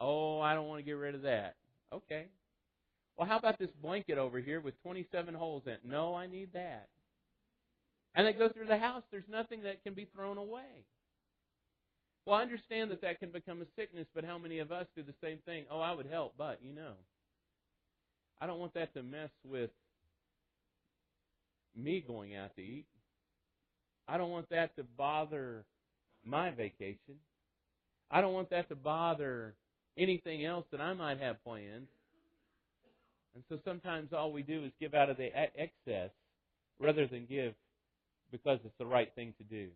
Oh, 0.00 0.40
I 0.40 0.54
don't 0.54 0.68
want 0.68 0.80
to 0.80 0.84
get 0.84 0.92
rid 0.92 1.14
of 1.14 1.22
that. 1.22 1.56
Okay. 1.92 2.26
Well, 3.16 3.28
how 3.28 3.38
about 3.38 3.58
this 3.58 3.70
blanket 3.80 4.18
over 4.18 4.40
here 4.40 4.60
with 4.60 4.80
27 4.82 5.34
holes 5.34 5.62
in 5.66 5.72
it? 5.72 5.80
No, 5.84 6.14
I 6.14 6.26
need 6.26 6.52
that. 6.52 6.88
And 8.14 8.26
they 8.26 8.32
go 8.32 8.48
through 8.48 8.66
the 8.66 8.78
house. 8.78 9.02
There's 9.10 9.28
nothing 9.30 9.62
that 9.62 9.82
can 9.82 9.94
be 9.94 10.08
thrown 10.14 10.38
away. 10.38 10.84
Well, 12.26 12.36
I 12.36 12.42
understand 12.42 12.90
that 12.90 13.02
that 13.02 13.20
can 13.20 13.30
become 13.30 13.60
a 13.60 13.66
sickness, 13.76 14.06
but 14.14 14.24
how 14.24 14.38
many 14.38 14.58
of 14.58 14.72
us 14.72 14.86
do 14.96 15.02
the 15.02 15.14
same 15.22 15.38
thing? 15.44 15.64
Oh, 15.70 15.80
I 15.80 15.92
would 15.92 16.06
help, 16.06 16.34
but 16.38 16.58
you 16.62 16.72
know. 16.72 16.94
I 18.40 18.46
don't 18.46 18.58
want 18.58 18.74
that 18.74 18.94
to 18.94 19.02
mess 19.02 19.30
with 19.44 19.70
me 21.76 22.04
going 22.06 22.34
out 22.34 22.54
to 22.56 22.62
eat. 22.62 22.86
I 24.08 24.16
don't 24.16 24.30
want 24.30 24.48
that 24.50 24.76
to 24.76 24.84
bother 24.96 25.64
my 26.24 26.50
vacation. 26.50 27.16
I 28.10 28.20
don't 28.20 28.32
want 28.34 28.50
that 28.50 28.68
to 28.68 28.76
bother 28.76 29.54
anything 29.98 30.44
else 30.44 30.64
that 30.70 30.80
I 30.80 30.94
might 30.94 31.20
have 31.20 31.42
planned. 31.44 31.86
And 33.34 33.42
so 33.48 33.58
sometimes 33.64 34.12
all 34.12 34.32
we 34.32 34.42
do 34.42 34.64
is 34.64 34.72
give 34.80 34.94
out 34.94 35.10
of 35.10 35.16
the 35.16 35.30
excess 35.34 36.10
rather 36.78 37.06
than 37.06 37.26
give 37.26 37.54
because 38.30 38.58
it's 38.64 38.78
the 38.78 38.86
right 38.86 39.12
thing 39.14 39.34
to 39.38 39.44
do. 39.44 39.68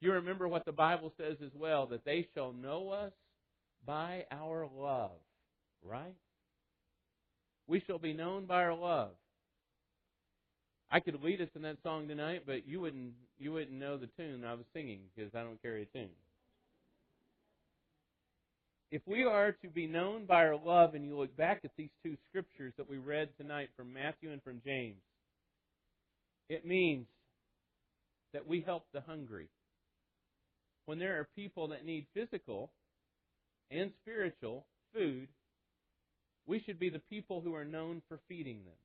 You 0.00 0.12
remember 0.12 0.48
what 0.48 0.64
the 0.64 0.72
Bible 0.72 1.12
says 1.16 1.36
as 1.44 1.52
well 1.58 1.86
that 1.86 2.04
they 2.04 2.28
shall 2.34 2.52
know 2.52 2.90
us 2.90 3.12
by 3.86 4.24
our 4.30 4.68
love, 4.76 5.12
right? 5.82 6.14
We 7.66 7.82
shall 7.86 7.98
be 7.98 8.12
known 8.12 8.46
by 8.46 8.64
our 8.64 8.74
love. 8.74 9.10
I 10.90 11.00
could 11.00 11.22
lead 11.22 11.40
us 11.40 11.48
in 11.56 11.62
that 11.62 11.78
song 11.82 12.06
tonight, 12.06 12.42
but 12.46 12.68
you 12.68 12.80
wouldn't 12.80 13.14
you 13.38 13.52
wouldn't 13.52 13.78
know 13.78 13.96
the 13.96 14.08
tune 14.16 14.44
I 14.44 14.54
was 14.54 14.64
singing 14.72 15.00
because 15.14 15.34
I 15.34 15.42
don't 15.42 15.60
carry 15.60 15.82
a 15.82 15.86
tune. 15.86 16.10
If 18.94 19.02
we 19.06 19.24
are 19.24 19.50
to 19.50 19.68
be 19.68 19.88
known 19.88 20.24
by 20.24 20.46
our 20.46 20.54
love, 20.54 20.94
and 20.94 21.04
you 21.04 21.18
look 21.18 21.36
back 21.36 21.62
at 21.64 21.72
these 21.76 21.90
two 22.04 22.16
scriptures 22.28 22.72
that 22.76 22.88
we 22.88 22.96
read 22.96 23.28
tonight 23.36 23.70
from 23.76 23.92
Matthew 23.92 24.30
and 24.30 24.40
from 24.44 24.62
James, 24.64 25.02
it 26.48 26.64
means 26.64 27.06
that 28.34 28.46
we 28.46 28.60
help 28.60 28.84
the 28.92 29.00
hungry. 29.00 29.48
When 30.86 31.00
there 31.00 31.18
are 31.18 31.28
people 31.34 31.66
that 31.70 31.84
need 31.84 32.06
physical 32.14 32.70
and 33.68 33.90
spiritual 34.02 34.64
food, 34.94 35.26
we 36.46 36.62
should 36.64 36.78
be 36.78 36.88
the 36.88 37.02
people 37.10 37.40
who 37.40 37.52
are 37.52 37.64
known 37.64 38.00
for 38.08 38.20
feeding 38.28 38.62
them. 38.64 38.78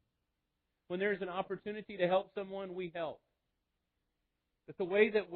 When 0.87 0.99
there's 0.99 1.21
an 1.21 1.29
opportunity 1.29 1.97
to 1.97 2.07
help 2.07 2.31
someone, 2.33 2.73
we 2.73 2.91
help. 2.95 3.19
But 4.65 4.75
the 4.79 4.85
way 4.85 5.11
that, 5.11 5.27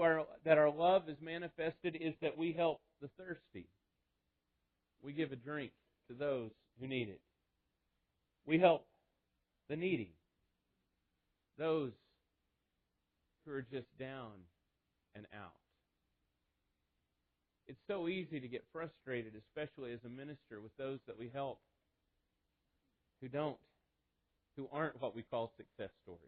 that 0.45 0.57
our 0.57 0.71
love 0.71 1.09
is 1.09 1.17
manifested 1.21 1.95
is 1.95 2.15
that 2.23 2.39
we 2.39 2.53
help 2.53 2.81
the 3.03 3.09
thirsty. 3.19 3.67
We 5.03 5.13
give 5.13 5.31
a 5.31 5.35
drink 5.35 5.71
to 6.07 6.13
those 6.13 6.51
who 6.79 6.87
need 6.87 7.09
it. 7.09 7.21
We 8.45 8.59
help 8.59 8.85
the 9.69 9.75
needy, 9.75 10.13
those 11.57 11.91
who 13.45 13.53
are 13.53 13.61
just 13.61 13.87
down 13.99 14.31
and 15.15 15.25
out. 15.33 15.53
It's 17.67 17.79
so 17.87 18.07
easy 18.07 18.39
to 18.39 18.47
get 18.47 18.63
frustrated, 18.73 19.33
especially 19.35 19.93
as 19.93 19.99
a 20.05 20.09
minister, 20.09 20.59
with 20.61 20.75
those 20.77 20.99
that 21.07 21.17
we 21.17 21.31
help 21.33 21.59
who 23.21 23.29
don't, 23.29 23.57
who 24.57 24.67
aren't 24.71 25.01
what 25.01 25.15
we 25.15 25.23
call 25.23 25.51
success 25.55 25.91
stories, 26.03 26.19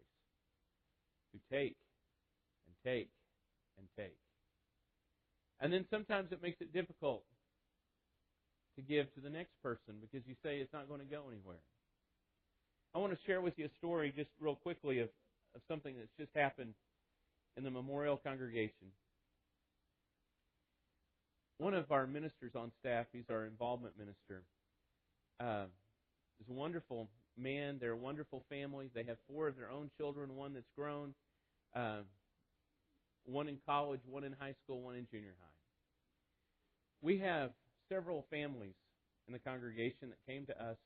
who 1.32 1.38
take 1.54 1.76
and 2.66 2.74
take 2.92 3.10
and 3.78 3.86
take. 3.96 4.16
And 5.60 5.72
then 5.72 5.84
sometimes 5.90 6.32
it 6.32 6.42
makes 6.42 6.60
it 6.60 6.72
difficult 6.72 7.22
to 8.76 8.82
give 8.82 9.12
to 9.14 9.20
the 9.20 9.30
next 9.30 9.52
person 9.62 9.94
because 10.00 10.26
you 10.26 10.34
say 10.42 10.58
it's 10.58 10.72
not 10.72 10.88
going 10.88 11.00
to 11.00 11.06
go 11.06 11.24
anywhere. 11.28 11.60
I 12.94 12.98
want 12.98 13.12
to 13.12 13.18
share 13.26 13.40
with 13.40 13.54
you 13.58 13.66
a 13.66 13.76
story 13.78 14.12
just 14.16 14.30
real 14.40 14.54
quickly 14.56 15.00
of, 15.00 15.08
of 15.54 15.60
something 15.68 15.94
that's 15.98 16.12
just 16.18 16.30
happened 16.34 16.74
in 17.56 17.64
the 17.64 17.70
memorial 17.70 18.16
congregation. 18.16 18.88
One 21.58 21.74
of 21.74 21.90
our 21.90 22.06
ministers 22.06 22.52
on 22.54 22.70
staff, 22.80 23.06
he's 23.12 23.24
our 23.30 23.46
involvement 23.46 23.94
minister, 23.98 24.42
uh, 25.40 25.64
is 26.40 26.48
a 26.50 26.52
wonderful 26.52 27.08
man. 27.38 27.78
They're 27.80 27.92
a 27.92 27.96
wonderful 27.96 28.44
family. 28.50 28.90
They 28.94 29.04
have 29.04 29.16
four 29.28 29.48
of 29.48 29.56
their 29.56 29.70
own 29.70 29.90
children, 29.96 30.36
one 30.36 30.52
that's 30.52 30.70
grown, 30.76 31.14
uh, 31.74 32.00
one 33.24 33.48
in 33.48 33.58
college, 33.66 34.00
one 34.08 34.24
in 34.24 34.34
high 34.38 34.54
school, 34.64 34.80
one 34.80 34.96
in 34.96 35.06
junior 35.10 35.34
high. 35.40 35.46
We 37.02 37.18
have 37.18 37.50
several 37.88 38.26
families 38.30 38.74
in 39.26 39.32
the 39.32 39.38
congregation 39.38 40.10
that 40.10 40.32
came 40.32 40.46
to 40.46 40.62
us 40.62 40.76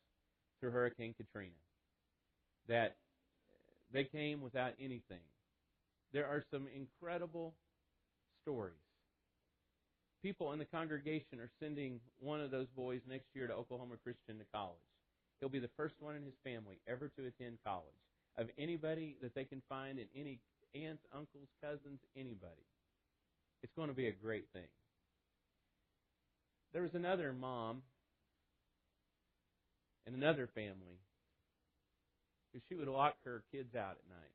through 0.58 0.70
Hurricane 0.70 1.14
Katrina. 1.16 1.52
That 2.68 2.96
they 3.92 4.04
came 4.04 4.40
without 4.40 4.72
anything. 4.78 5.24
There 6.12 6.26
are 6.26 6.44
some 6.50 6.66
incredible 6.74 7.54
stories. 8.42 8.74
People 10.22 10.52
in 10.52 10.58
the 10.58 10.66
congregation 10.66 11.40
are 11.40 11.50
sending 11.60 12.00
one 12.20 12.40
of 12.40 12.50
those 12.50 12.66
boys 12.76 13.00
next 13.08 13.26
year 13.34 13.46
to 13.46 13.54
Oklahoma 13.54 13.96
Christian 14.04 14.38
to 14.38 14.44
college. 14.52 14.76
He'll 15.40 15.48
be 15.48 15.58
the 15.58 15.70
first 15.76 15.94
one 15.98 16.14
in 16.14 16.24
his 16.24 16.34
family 16.44 16.78
ever 16.86 17.08
to 17.16 17.26
attend 17.26 17.58
college. 17.64 17.86
Of 18.36 18.48
anybody 18.58 19.16
that 19.22 19.34
they 19.34 19.44
can 19.44 19.62
find 19.68 19.98
in 19.98 20.06
any 20.14 20.38
aunts, 20.74 21.02
uncles, 21.12 21.48
cousins, 21.62 22.00
anybody. 22.16 22.68
It's 23.62 23.72
going 23.74 23.88
to 23.88 23.94
be 23.94 24.08
a 24.08 24.12
great 24.12 24.46
thing. 24.52 24.68
There 26.72 26.82
was 26.82 26.94
another 26.94 27.32
mom 27.32 27.82
and 30.06 30.14
another 30.14 30.48
family 30.54 31.00
who 32.52 32.60
she 32.68 32.74
would 32.74 32.88
lock 32.88 33.14
her 33.24 33.42
kids 33.52 33.74
out 33.74 33.96
at 33.98 34.10
night. 34.10 34.34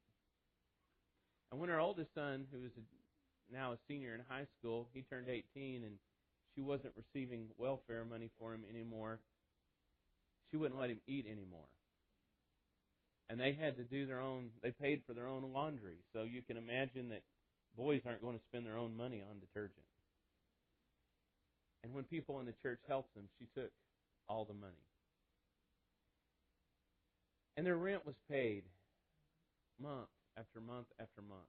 And 1.52 1.60
when 1.60 1.70
her 1.70 1.80
oldest 1.80 2.14
son, 2.14 2.46
who 2.52 2.66
is 2.66 2.72
now 3.52 3.74
a 3.74 3.78
senior 3.88 4.14
in 4.14 4.22
high 4.28 4.48
school, 4.60 4.88
he 4.94 5.04
turned 5.04 5.28
18 5.30 5.84
and 5.84 5.96
she 6.56 6.62
wasn't 6.62 6.94
receiving 6.96 7.48
welfare 7.58 8.06
money 8.06 8.30
for 8.40 8.54
him 8.54 8.64
anymore, 8.70 9.20
she 10.50 10.58
wouldn't 10.58 10.80
let 10.80 10.90
him 10.90 11.00
eat 11.08 11.26
anymore. 11.26 11.68
And 13.30 13.40
they 13.40 13.54
had 13.54 13.78
to 13.78 13.84
do 13.84 14.06
their 14.06 14.22
own, 14.22 14.50
they 14.62 14.72
paid 14.72 15.02
for 15.08 15.14
their 15.14 15.28
own 15.28 15.44
laundry. 15.54 15.98
So 16.14 16.24
you 16.24 16.42
can 16.42 16.58
imagine 16.58 17.10
that 17.10 17.24
boys 17.76 18.02
aren't 18.06 18.22
going 18.22 18.38
to 18.38 18.44
spend 18.50 18.66
their 18.66 18.78
own 18.78 18.96
money 18.96 19.24
on 19.28 19.40
detergent. 19.40 19.86
And 21.86 21.94
when 21.94 22.04
people 22.06 22.40
in 22.40 22.48
the 22.48 22.54
church 22.64 22.80
helped 22.88 23.14
them, 23.14 23.26
she 23.38 23.46
took 23.54 23.70
all 24.28 24.44
the 24.44 24.56
money. 24.56 24.74
And 27.56 27.66
their 27.66 27.78
rent 27.78 28.08
was 28.08 28.16
paid 28.28 28.64
month 29.80 30.08
after 30.36 30.60
month 30.60 30.88
after 31.00 31.22
month. 31.22 31.46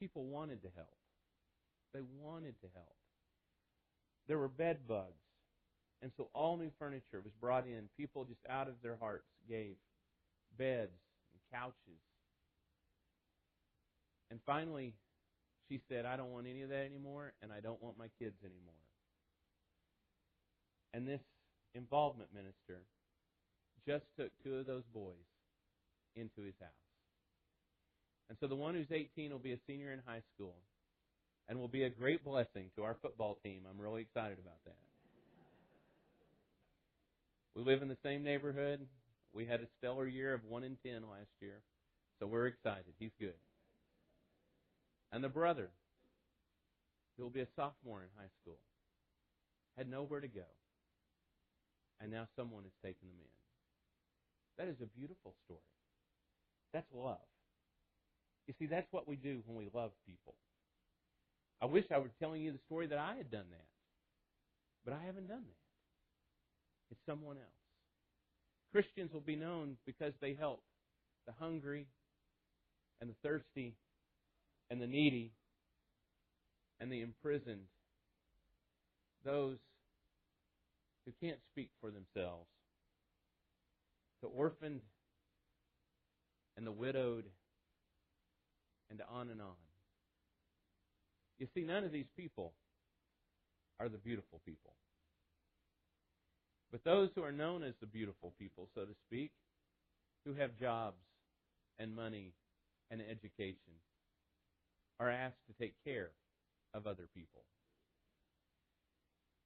People 0.00 0.24
wanted 0.24 0.62
to 0.62 0.68
help. 0.74 0.96
They 1.94 2.00
wanted 2.20 2.60
to 2.60 2.66
help. 2.74 2.96
There 4.26 4.38
were 4.38 4.48
bed 4.48 4.78
bugs. 4.88 5.22
And 6.02 6.10
so 6.16 6.28
all 6.34 6.56
new 6.56 6.72
furniture 6.76 7.20
was 7.22 7.32
brought 7.40 7.66
in. 7.66 7.88
People 7.96 8.24
just 8.24 8.40
out 8.50 8.66
of 8.66 8.74
their 8.82 8.96
hearts 9.00 9.28
gave 9.48 9.76
beds 10.58 10.98
and 11.32 11.60
couches. 11.60 12.02
And 14.28 14.40
finally, 14.44 14.94
she 15.68 15.80
said, 15.88 16.04
I 16.04 16.16
don't 16.16 16.32
want 16.32 16.46
any 16.46 16.62
of 16.62 16.68
that 16.70 16.84
anymore, 16.84 17.32
and 17.42 17.52
I 17.52 17.60
don't 17.60 17.82
want 17.82 17.98
my 17.98 18.08
kids 18.18 18.36
anymore. 18.44 18.74
And 20.94 21.06
this 21.06 21.20
involvement 21.74 22.30
minister 22.34 22.84
just 23.86 24.04
took 24.18 24.30
two 24.44 24.56
of 24.56 24.66
those 24.66 24.84
boys 24.92 25.26
into 26.14 26.42
his 26.42 26.54
house. 26.60 26.70
And 28.28 28.38
so 28.40 28.46
the 28.46 28.56
one 28.56 28.74
who's 28.74 28.90
18 28.90 29.30
will 29.30 29.38
be 29.38 29.52
a 29.52 29.58
senior 29.66 29.92
in 29.92 30.00
high 30.06 30.22
school 30.34 30.54
and 31.48 31.58
will 31.58 31.68
be 31.68 31.84
a 31.84 31.90
great 31.90 32.24
blessing 32.24 32.70
to 32.76 32.84
our 32.84 32.96
football 33.02 33.38
team. 33.42 33.62
I'm 33.68 33.80
really 33.80 34.02
excited 34.02 34.38
about 34.38 34.62
that. 34.64 34.76
We 37.54 37.62
live 37.62 37.82
in 37.82 37.88
the 37.88 37.98
same 38.02 38.22
neighborhood. 38.22 38.80
We 39.34 39.44
had 39.44 39.60
a 39.60 39.66
stellar 39.78 40.06
year 40.06 40.32
of 40.32 40.44
1 40.48 40.64
in 40.64 40.76
10 40.84 41.02
last 41.10 41.32
year. 41.40 41.60
So 42.18 42.26
we're 42.26 42.46
excited. 42.46 42.94
He's 42.98 43.10
good. 43.20 43.34
And 45.12 45.22
the 45.22 45.28
brother, 45.28 45.68
who 47.16 47.22
will 47.24 47.30
be 47.30 47.40
a 47.40 47.46
sophomore 47.54 48.00
in 48.02 48.08
high 48.16 48.30
school, 48.40 48.58
had 49.76 49.90
nowhere 49.90 50.20
to 50.20 50.28
go. 50.28 50.48
And 52.00 52.10
now 52.10 52.26
someone 52.36 52.64
has 52.64 52.72
taken 52.82 53.08
them 53.08 53.18
in. 53.20 53.32
That 54.58 54.70
is 54.70 54.80
a 54.82 54.98
beautiful 54.98 55.34
story. 55.44 55.60
That's 56.72 56.86
love. 56.94 57.18
You 58.46 58.54
see, 58.58 58.66
that's 58.66 58.90
what 58.90 59.06
we 59.06 59.16
do 59.16 59.42
when 59.46 59.56
we 59.56 59.68
love 59.72 59.92
people. 60.06 60.34
I 61.60 61.66
wish 61.66 61.84
I 61.94 61.98
were 61.98 62.10
telling 62.18 62.42
you 62.42 62.52
the 62.52 62.58
story 62.66 62.86
that 62.88 62.98
I 62.98 63.16
had 63.16 63.30
done 63.30 63.46
that. 63.50 63.66
But 64.84 64.94
I 64.94 65.06
haven't 65.06 65.28
done 65.28 65.44
that. 65.44 65.62
It's 66.90 67.00
someone 67.06 67.36
else. 67.36 67.62
Christians 68.72 69.12
will 69.12 69.20
be 69.20 69.36
known 69.36 69.76
because 69.86 70.12
they 70.20 70.34
help 70.34 70.62
the 71.26 71.32
hungry 71.38 71.86
and 73.00 73.08
the 73.08 73.14
thirsty 73.22 73.74
and 74.72 74.80
the 74.80 74.86
needy 74.86 75.30
and 76.80 76.90
the 76.90 77.02
imprisoned, 77.02 77.66
those 79.22 79.58
who 81.04 81.12
can't 81.20 81.38
speak 81.52 81.68
for 81.78 81.90
themselves, 81.90 82.48
the 84.22 84.28
orphaned 84.28 84.80
and 86.56 86.66
the 86.66 86.72
widowed, 86.72 87.26
and 88.90 89.02
on 89.12 89.28
and 89.28 89.42
on. 89.42 89.60
You 91.38 91.48
see, 91.54 91.64
none 91.64 91.84
of 91.84 91.92
these 91.92 92.08
people 92.16 92.54
are 93.78 93.90
the 93.90 93.98
beautiful 93.98 94.40
people. 94.46 94.72
But 96.70 96.82
those 96.84 97.10
who 97.14 97.22
are 97.22 97.32
known 97.32 97.62
as 97.62 97.74
the 97.78 97.86
beautiful 97.86 98.32
people, 98.38 98.68
so 98.74 98.86
to 98.86 98.94
speak, 99.06 99.32
who 100.24 100.32
have 100.32 100.56
jobs 100.58 101.02
and 101.78 101.94
money 101.94 102.32
and 102.90 103.02
education, 103.02 103.74
are 105.02 105.10
asked 105.10 105.44
to 105.48 105.64
take 105.64 105.74
care 105.84 106.10
of 106.74 106.86
other 106.86 107.08
people. 107.14 107.42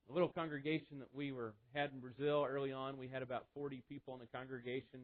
The 0.06 0.12
little 0.12 0.28
congregation 0.28 0.98
that 0.98 1.08
we 1.14 1.32
were 1.32 1.54
had 1.74 1.90
in 1.92 2.00
Brazil 2.00 2.46
early 2.48 2.72
on, 2.72 2.98
we 2.98 3.08
had 3.08 3.22
about 3.22 3.46
40 3.54 3.82
people 3.88 4.14
in 4.14 4.20
the 4.20 4.36
congregation. 4.36 5.00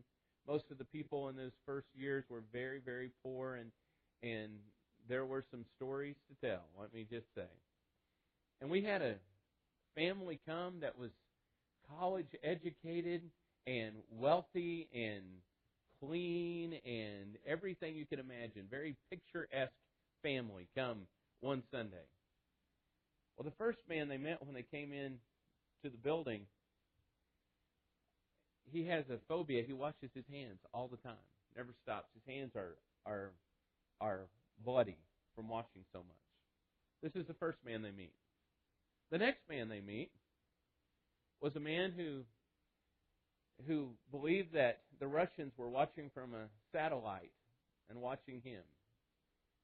Most 0.47 0.65
of 0.71 0.79
the 0.79 0.85
people 0.85 1.29
in 1.29 1.37
those 1.37 1.53
first 1.67 1.87
years 1.95 2.25
were 2.29 2.43
very, 2.53 2.81
very 2.85 3.11
poor, 3.25 3.55
and 3.57 3.71
and 4.23 4.53
there 5.09 5.27
were 5.27 5.45
some 5.51 5.65
stories 5.77 6.15
to 6.29 6.47
tell. 6.47 6.63
Let 6.79 6.95
me 6.95 7.07
just 7.11 7.27
say. 7.35 7.49
And 8.61 8.71
we 8.71 8.83
had 8.83 9.03
a 9.03 9.17
family 9.97 10.39
come 10.47 10.81
that 10.81 10.97
was 10.97 11.11
college 11.99 12.29
educated 12.45 13.23
and 13.67 13.95
wealthy 14.13 14.89
and 14.95 15.25
clean 16.01 16.75
and 16.85 17.37
everything 17.47 17.97
you 17.97 18.07
can 18.07 18.21
imagine. 18.21 18.67
Very 18.71 18.95
picturesque 19.11 19.73
family 20.23 20.69
come 20.77 21.07
one 21.41 21.63
Sunday. 21.71 22.07
Well, 23.37 23.45
the 23.45 23.57
first 23.57 23.79
man 23.89 24.09
they 24.09 24.19
met 24.19 24.45
when 24.45 24.55
they 24.55 24.63
came 24.63 24.93
in 24.93 25.19
to 25.83 25.91
the 25.91 25.97
building, 25.97 26.43
he 28.71 28.87
has 28.87 29.05
a 29.11 29.19
phobia. 29.29 29.63
He 29.67 29.73
washes 29.73 30.11
his 30.15 30.25
hands 30.31 30.59
all 30.73 30.89
the 30.89 30.97
time. 30.99 31.17
Never 31.57 31.75
stops. 31.83 32.09
His 32.15 32.35
hands 32.35 32.53
are 32.57 32.77
are 33.05 33.31
are 34.01 34.21
bloody 34.65 34.99
from 35.35 35.49
washing 35.49 35.85
so 35.93 35.99
much. 35.99 36.17
This 37.03 37.21
is 37.21 37.27
the 37.27 37.35
first 37.35 37.59
man 37.65 37.83
they 37.83 37.91
meet. 37.91 38.15
The 39.11 39.19
next 39.19 39.41
man 39.49 39.69
they 39.69 39.81
meet 39.81 40.11
was 41.41 41.55
a 41.57 41.61
man 41.61 41.93
who 41.97 42.23
who 43.67 43.89
believed 44.11 44.55
that 44.55 44.81
the 45.01 45.07
Russians 45.07 45.53
were 45.57 45.69
watching 45.69 46.11
from 46.15 46.35
a 46.35 46.47
satellite 46.73 47.33
and 47.91 48.01
watching 48.01 48.41
him, 48.43 48.63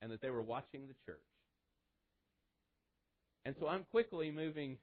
and 0.01 0.11
that 0.11 0.21
they 0.21 0.31
were 0.31 0.43
watching 0.43 0.83
the 0.87 0.95
church. 1.07 1.19
And 3.45 3.55
so 3.59 3.69
I'm 3.69 3.85
quickly 3.91 4.31
moving 4.31 4.77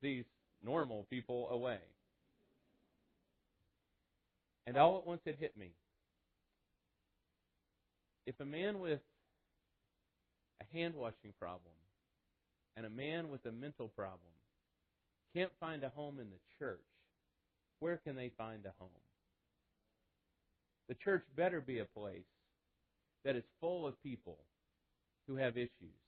these 0.00 0.24
normal 0.62 1.06
people 1.10 1.48
away. 1.50 1.78
And 4.66 4.76
all 4.76 4.98
at 4.98 5.06
once 5.06 5.20
it 5.26 5.36
hit 5.38 5.56
me. 5.56 5.72
If 8.26 8.40
a 8.40 8.44
man 8.44 8.80
with 8.80 9.00
a 10.60 10.76
hand 10.76 10.94
washing 10.94 11.32
problem 11.38 11.74
and 12.76 12.86
a 12.86 12.90
man 12.90 13.30
with 13.30 13.44
a 13.46 13.52
mental 13.52 13.88
problem 13.88 14.20
can't 15.34 15.52
find 15.60 15.82
a 15.84 15.90
home 15.90 16.18
in 16.18 16.26
the 16.30 16.64
church, 16.64 16.78
where 17.80 17.98
can 17.98 18.16
they 18.16 18.30
find 18.38 18.64
a 18.64 18.72
home? 18.78 18.88
The 20.88 20.94
church 20.94 21.24
better 21.36 21.60
be 21.60 21.80
a 21.80 21.84
place 21.84 22.22
that 23.24 23.36
is 23.36 23.44
full 23.60 23.86
of 23.86 24.02
people 24.02 24.38
who 25.26 25.36
have 25.36 25.56
issues. 25.56 25.98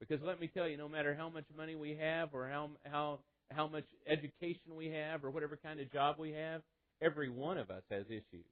Because 0.00 0.20
let 0.22 0.40
me 0.40 0.48
tell 0.48 0.68
you, 0.68 0.76
no 0.76 0.88
matter 0.88 1.14
how 1.14 1.28
much 1.28 1.44
money 1.56 1.74
we 1.74 1.96
have 2.00 2.30
or 2.32 2.48
how 2.48 2.70
how 2.84 3.20
how 3.50 3.68
much 3.68 3.84
education 4.06 4.76
we 4.76 4.88
have 4.88 5.24
or 5.24 5.30
whatever 5.30 5.58
kind 5.62 5.80
of 5.80 5.92
job 5.92 6.16
we 6.18 6.32
have, 6.32 6.62
every 7.00 7.28
one 7.28 7.58
of 7.58 7.70
us 7.70 7.82
has 7.90 8.04
issues. 8.08 8.46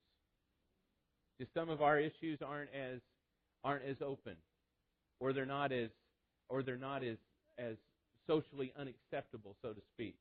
Just 1.40 1.52
some 1.54 1.68
of 1.68 1.82
our 1.82 1.98
issues 1.98 2.38
aren't 2.44 2.70
as 2.74 3.00
aren't 3.64 3.84
as 3.84 3.96
open, 4.04 4.36
or 5.20 5.32
they're 5.32 5.46
not 5.46 5.72
as 5.72 5.90
or 6.48 6.62
they're 6.62 6.76
not 6.76 7.02
as 7.02 7.16
as 7.58 7.76
socially 8.26 8.72
unacceptable, 8.78 9.56
so 9.62 9.72
to 9.72 9.80
speak. 9.94 10.16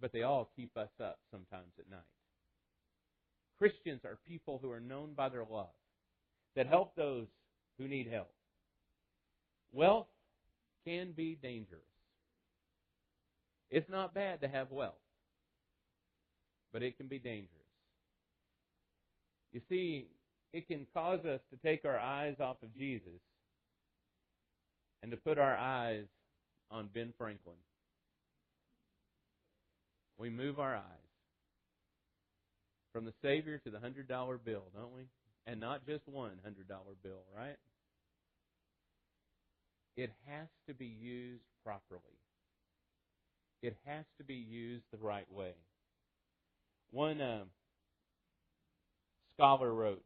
But 0.00 0.12
they 0.12 0.22
all 0.22 0.50
keep 0.56 0.76
us 0.76 0.90
up 1.00 1.18
sometimes 1.30 1.72
at 1.78 1.90
night. 1.90 2.00
Christians 3.58 4.00
are 4.04 4.18
people 4.26 4.58
who 4.60 4.70
are 4.70 4.80
known 4.80 5.14
by 5.16 5.28
their 5.28 5.44
love, 5.48 5.68
that 6.56 6.66
help 6.66 6.94
those 6.96 7.26
who 7.78 7.88
need 7.88 8.08
help. 8.10 8.30
Wealth 9.72 10.06
can 10.86 11.12
be 11.12 11.36
dangerous. 11.40 11.80
It's 13.70 13.88
not 13.90 14.14
bad 14.14 14.40
to 14.42 14.48
have 14.48 14.70
wealth, 14.70 14.94
but 16.72 16.82
it 16.82 16.96
can 16.96 17.08
be 17.08 17.18
dangerous. 17.18 17.50
You 19.52 19.60
see, 19.68 20.06
it 20.52 20.68
can 20.68 20.86
cause 20.94 21.24
us 21.24 21.40
to 21.50 21.68
take 21.68 21.84
our 21.84 21.98
eyes 21.98 22.36
off 22.40 22.56
of 22.62 22.76
Jesus 22.76 23.20
and 25.02 25.10
to 25.10 25.16
put 25.16 25.38
our 25.38 25.56
eyes 25.56 26.04
on 26.70 26.88
Ben 26.94 27.12
Franklin. 27.18 27.56
We 30.18 30.30
move 30.30 30.58
our 30.58 30.76
eyes 30.76 30.82
from 32.92 33.04
the 33.04 33.12
Savior 33.22 33.58
to 33.58 33.70
the 33.70 33.78
$100 33.78 34.06
bill, 34.44 34.62
don't 34.74 34.94
we? 34.94 35.02
And 35.46 35.60
not 35.60 35.86
just 35.86 36.04
$100 36.10 36.32
bill, 37.02 37.22
right? 37.36 37.56
It 39.96 40.10
has 40.26 40.48
to 40.68 40.74
be 40.74 40.86
used 40.86 41.44
properly. 41.64 42.00
It 43.62 43.76
has 43.86 44.04
to 44.18 44.24
be 44.24 44.34
used 44.34 44.84
the 44.90 44.98
right 44.98 45.30
way. 45.30 45.52
One 46.90 47.20
uh, 47.20 47.44
scholar 49.34 49.72
wrote, 49.72 50.02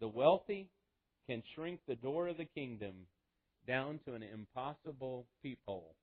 The 0.00 0.08
wealthy 0.08 0.68
can 1.28 1.42
shrink 1.54 1.80
the 1.86 1.96
door 1.96 2.28
of 2.28 2.36
the 2.36 2.44
kingdom 2.44 2.92
down 3.66 4.00
to 4.06 4.14
an 4.14 4.22
impossible 4.22 5.26
peephole. 5.42 5.94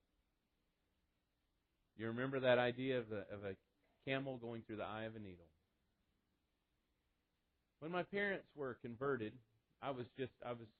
You 1.96 2.08
remember 2.08 2.40
that 2.40 2.58
idea 2.58 2.98
of 2.98 3.12
of 3.12 3.44
a 3.44 3.56
camel 4.08 4.38
going 4.38 4.62
through 4.66 4.76
the 4.76 4.84
eye 4.84 5.04
of 5.04 5.16
a 5.16 5.20
needle? 5.20 5.51
When 7.82 7.90
my 7.90 8.04
parents 8.04 8.46
were 8.54 8.78
converted, 8.80 9.32
I 9.82 9.90
was 9.90 10.06
just, 10.16 10.30
I 10.46 10.52
was, 10.52 10.70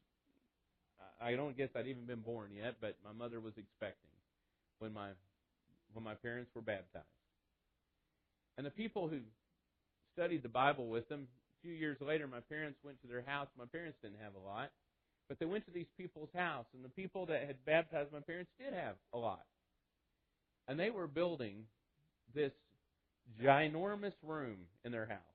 I 1.21 1.35
don't 1.35 1.57
guess 1.57 1.69
I'd 1.75 1.89
even 1.89 2.07
been 2.07 2.21
born 2.21 2.51
yet, 2.55 2.77
but 2.81 2.95
my 3.05 3.11
mother 3.11 3.41
was 3.41 3.55
expecting 3.59 4.15
when 4.79 4.93
my, 4.93 5.09
when 5.95 6.05
my 6.05 6.15
parents 6.15 6.53
were 6.55 6.63
baptized. 6.63 7.05
And 8.57 8.65
the 8.65 8.71
people 8.71 9.09
who 9.09 9.19
studied 10.15 10.45
the 10.45 10.49
Bible 10.49 10.87
with 10.87 11.09
them, 11.09 11.27
a 11.59 11.67
few 11.67 11.73
years 11.73 11.97
later, 12.01 12.29
my 12.29 12.39
parents 12.39 12.79
went 12.85 13.03
to 13.03 13.09
their 13.09 13.23
house. 13.27 13.49
My 13.59 13.67
parents 13.67 13.99
didn't 14.01 14.23
have 14.23 14.37
a 14.37 14.47
lot. 14.47 14.71
But 15.29 15.41
they 15.41 15.47
went 15.47 15.67
to 15.67 15.73
these 15.73 15.91
people's 15.99 16.31
house, 16.37 16.67
and 16.73 16.85
the 16.85 16.89
people 16.89 17.27
that 17.27 17.43
had 17.49 17.65
baptized 17.65 18.13
my 18.13 18.21
parents 18.21 18.53
did 18.61 18.75
have 18.75 18.95
a 19.13 19.19
lot. 19.19 19.43
And 20.69 20.79
they 20.79 20.91
were 20.91 21.09
building 21.09 21.65
this 22.33 22.53
ginormous 23.43 24.15
room 24.23 24.59
in 24.85 24.93
their 24.93 25.07
house. 25.07 25.32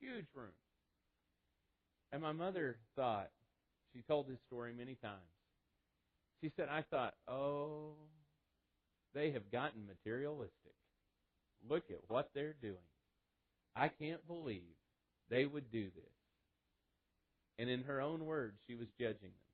Huge 0.00 0.26
room. 0.34 0.52
And 2.12 2.22
my 2.22 2.32
mother 2.32 2.76
thought, 2.94 3.30
she 3.94 4.02
told 4.02 4.28
this 4.28 4.38
story 4.46 4.72
many 4.76 4.94
times. 5.02 5.20
She 6.42 6.52
said, 6.56 6.68
I 6.70 6.82
thought, 6.90 7.14
oh, 7.28 7.94
they 9.14 9.30
have 9.32 9.50
gotten 9.50 9.86
materialistic. 9.86 10.74
Look 11.68 11.84
at 11.90 12.00
what 12.08 12.30
they're 12.34 12.54
doing. 12.60 12.76
I 13.74 13.88
can't 13.88 14.26
believe 14.26 14.76
they 15.30 15.46
would 15.46 15.70
do 15.70 15.84
this. 15.84 16.04
And 17.58 17.70
in 17.70 17.82
her 17.84 18.00
own 18.00 18.24
words, 18.24 18.56
she 18.66 18.74
was 18.74 18.86
judging 19.00 19.30
them. 19.30 19.46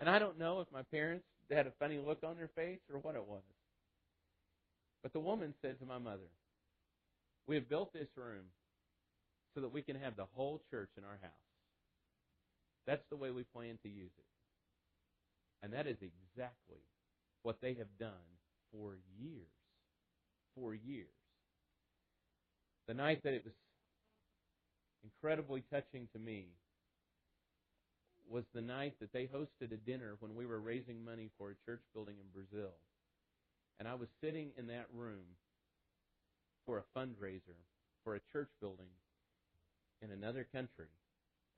And 0.00 0.08
I 0.08 0.18
don't 0.18 0.38
know 0.38 0.60
if 0.60 0.68
my 0.72 0.82
parents 0.82 1.24
had 1.50 1.66
a 1.66 1.72
funny 1.78 1.98
look 1.98 2.18
on 2.24 2.36
their 2.36 2.50
face 2.54 2.80
or 2.92 3.00
what 3.00 3.16
it 3.16 3.26
was. 3.26 3.42
But 5.02 5.12
the 5.12 5.20
woman 5.20 5.54
said 5.60 5.78
to 5.80 5.86
my 5.86 5.98
mother, 5.98 6.30
We 7.46 7.56
have 7.56 7.68
built 7.68 7.92
this 7.92 8.08
room 8.16 8.44
so 9.54 9.60
that 9.60 9.72
we 9.72 9.82
can 9.82 9.96
have 9.96 10.16
the 10.16 10.26
whole 10.34 10.60
church 10.70 10.90
in 10.98 11.04
our 11.04 11.18
house. 11.22 11.30
That's 12.86 13.04
the 13.10 13.16
way 13.16 13.30
we 13.30 13.44
plan 13.44 13.78
to 13.82 13.88
use 13.88 14.10
it. 14.18 14.24
And 15.62 15.72
that 15.72 15.86
is 15.86 15.96
exactly 16.02 16.82
what 17.42 17.60
they 17.62 17.74
have 17.74 17.98
done 17.98 18.10
for 18.72 18.96
years. 19.18 19.48
For 20.54 20.74
years. 20.74 21.08
The 22.86 22.94
night 22.94 23.22
that 23.24 23.32
it 23.32 23.44
was 23.44 23.54
incredibly 25.02 25.62
touching 25.72 26.08
to 26.12 26.18
me 26.18 26.46
was 28.28 28.44
the 28.54 28.60
night 28.60 28.94
that 29.00 29.12
they 29.12 29.24
hosted 29.24 29.72
a 29.72 29.76
dinner 29.76 30.16
when 30.20 30.34
we 30.34 30.46
were 30.46 30.60
raising 30.60 31.04
money 31.04 31.30
for 31.38 31.50
a 31.50 31.70
church 31.70 31.82
building 31.94 32.16
in 32.20 32.26
Brazil. 32.32 32.72
And 33.78 33.88
I 33.88 33.94
was 33.94 34.08
sitting 34.22 34.50
in 34.58 34.66
that 34.68 34.86
room 34.94 35.24
for 36.66 36.78
a 36.78 36.98
fundraiser 36.98 37.58
for 38.02 38.14
a 38.14 38.20
church 38.32 38.48
building 38.60 38.88
in 40.04 40.10
another 40.10 40.46
country 40.52 40.86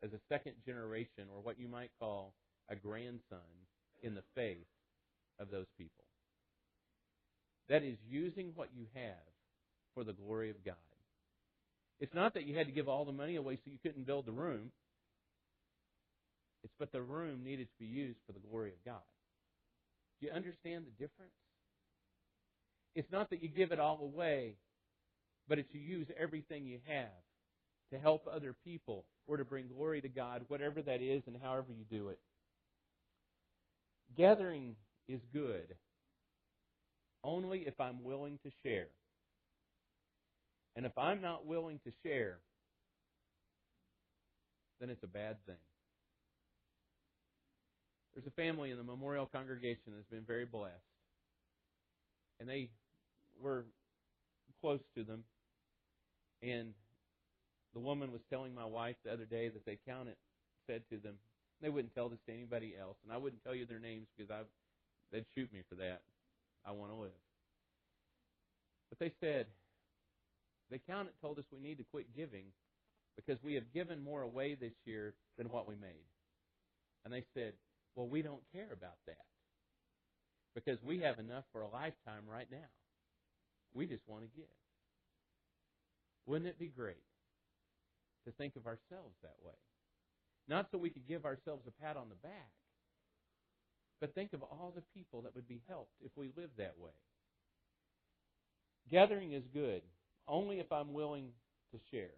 as 0.03 0.13
a 0.13 0.21
second 0.29 0.55
generation, 0.65 1.25
or 1.35 1.41
what 1.43 1.59
you 1.59 1.69
might 1.69 1.91
call 1.99 2.35
a 2.71 2.77
grandson 2.77 3.39
in 4.03 4.15
the 4.15 4.23
faith 4.35 4.67
of 5.41 5.51
those 5.51 5.67
people. 5.79 6.05
That 7.69 7.83
is 7.83 7.97
using 8.09 8.53
what 8.55 8.69
you 8.77 8.87
have 8.95 9.33
for 9.95 10.05
the 10.05 10.13
glory 10.13 10.51
of 10.51 10.65
God. 10.65 10.75
It's 11.99 12.15
not 12.15 12.35
that 12.35 12.45
you 12.45 12.57
had 12.57 12.67
to 12.67 12.73
give 12.73 12.89
all 12.89 13.05
the 13.05 13.13
money 13.13 13.37
away 13.37 13.57
so 13.57 13.71
you 13.71 13.79
couldn't 13.83 14.07
build 14.07 14.27
the 14.27 14.33
room. 14.33 14.71
It's 16.63 16.75
but 16.79 16.93
the 16.93 17.03
room 17.03 17.43
needed 17.43 17.69
to 17.69 17.79
be 17.79 17.87
used 17.87 18.19
for 18.27 18.33
the 18.33 18.47
glory 18.51 18.71
of 18.71 18.85
God. 18.85 19.03
Do 20.21 20.27
you 20.27 20.33
understand 20.33 20.85
the 20.87 21.05
difference? 21.05 21.33
It's 22.95 23.11
not 23.11 23.31
that 23.31 23.43
you 23.43 23.49
give 23.49 23.73
it 23.73 23.81
all 23.81 24.01
away, 24.03 24.55
but 25.49 25.59
it's 25.59 25.69
you 25.73 25.81
use 25.81 26.07
everything 26.19 26.67
you 26.67 26.79
have 26.87 27.26
to 27.93 27.99
help 27.99 28.27
other 28.33 28.55
people 28.65 29.05
or 29.27 29.37
to 29.37 29.45
bring 29.45 29.69
glory 29.69 30.01
to 30.01 30.09
God, 30.09 30.45
whatever 30.49 30.83
that 30.83 31.01
is 31.01 31.23
and 31.27 31.37
however 31.43 31.69
you 31.71 31.85
do 31.91 32.09
it. 32.09 32.19
Gathering 34.17 34.77
is 35.09 35.21
good 35.33 35.75
only 37.25 37.61
if 37.61 37.81
I'm 37.81 38.05
willing 38.05 38.39
to 38.45 38.51
share. 38.63 38.89
And 40.77 40.87
if 40.87 40.97
I'm 40.97 41.21
not 41.21 41.47
willing 41.47 41.81
to 41.85 41.93
share, 42.05 42.39
then 44.81 44.91
it's 44.91 45.03
a 45.03 45.09
bad 45.09 45.37
thing. 45.47 45.57
There's 48.15 48.27
a 48.27 48.31
family 48.31 48.71
in 48.71 48.77
the 48.77 48.83
memorial 48.83 49.27
congregation 49.27 49.93
that's 49.95 50.09
been 50.11 50.25
very 50.27 50.45
blessed. 50.45 50.75
And 52.41 52.49
they 52.49 52.71
were 53.43 53.67
close 54.61 54.81
to 54.97 55.05
them. 55.05 55.25
And 56.43 56.75
the 57.77 57.81
woman 57.81 58.11
was 58.11 58.23
telling 58.33 58.55
my 58.55 58.65
wife 58.65 58.97
the 59.05 59.13
other 59.13 59.27
day 59.27 59.51
that 59.51 59.67
they 59.67 59.79
counted, 59.87 60.17
said 60.67 60.81
to 60.91 60.97
them, 60.97 61.17
they 61.61 61.69
wouldn't 61.69 61.95
tell 61.95 62.09
this 62.09 62.19
to 62.27 62.33
anybody 62.33 62.73
else, 62.81 62.97
and 63.05 63.13
I 63.13 63.19
wouldn't 63.19 63.45
tell 63.45 63.55
you 63.55 63.67
their 63.67 63.79
names 63.79 64.07
because 64.17 64.31
I, 64.31 64.41
they'd 65.13 65.27
shoot 65.37 65.53
me 65.53 65.61
for 65.69 65.75
that. 65.75 66.01
I 66.65 66.73
want 66.73 66.91
to 66.91 66.97
live. 66.97 67.21
But 68.89 68.99
they 68.99 69.13
said, 69.21 69.45
they 70.71 70.81
counted, 70.89 71.13
told 71.21 71.39
us 71.39 71.45
we 71.53 71.61
need 71.61 71.77
to 71.77 71.85
quit 71.85 72.07
giving 72.17 72.47
because 73.15 73.43
we 73.45 73.53
have 73.55 73.71
given 73.75 74.03
more 74.03 74.23
away 74.23 74.55
this 74.55 74.73
year 74.87 75.13
than 75.37 75.51
what 75.51 75.69
we 75.69 75.75
made. 75.75 76.09
And 77.05 77.13
they 77.13 77.25
said, 77.35 77.53
well, 77.95 78.09
we 78.09 78.23
don't 78.23 78.43
care 78.55 78.73
about 78.73 78.97
that 79.07 79.27
because 80.55 80.79
we 80.83 81.01
have 81.01 81.19
enough 81.19 81.45
for 81.53 81.61
a 81.61 81.69
lifetime 81.69 82.25
right 82.27 82.49
now. 82.51 82.73
We 83.75 83.85
just 83.85 84.03
want 84.07 84.23
to 84.23 84.29
give. 84.35 84.49
Wouldn't 86.25 86.49
it 86.49 86.59
be 86.59 86.69
great 86.69 86.97
to 88.27 88.33
think 88.33 88.57
of 88.57 88.67
ourselves 88.67 89.17
that 89.23 89.37
way? 89.43 89.57
Not 90.49 90.69
so 90.71 90.79
we 90.79 90.91
could 90.91 91.09
give 91.09 91.25
ourselves 91.25 91.63
a 91.67 91.83
pat 91.83 91.97
on 91.97 92.09
the 92.09 92.29
back, 92.29 92.51
but 94.01 94.15
think 94.15 94.33
of 94.33 94.43
all 94.43 94.73
the 94.75 94.83
people 94.95 95.23
that 95.23 95.35
would 95.35 95.49
be 95.49 95.63
helped 95.69 95.95
if 96.05 96.13
we 96.17 96.31
lived 96.37 96.59
that 96.59 96.75
way. 96.79 96.93
Gathering 98.91 99.33
is 99.33 99.43
good 99.53 99.83
only 100.29 100.61
if 100.61 100.71
I'm 100.71 100.93
willing 100.93 101.31
to 101.73 101.79
share. 101.91 102.15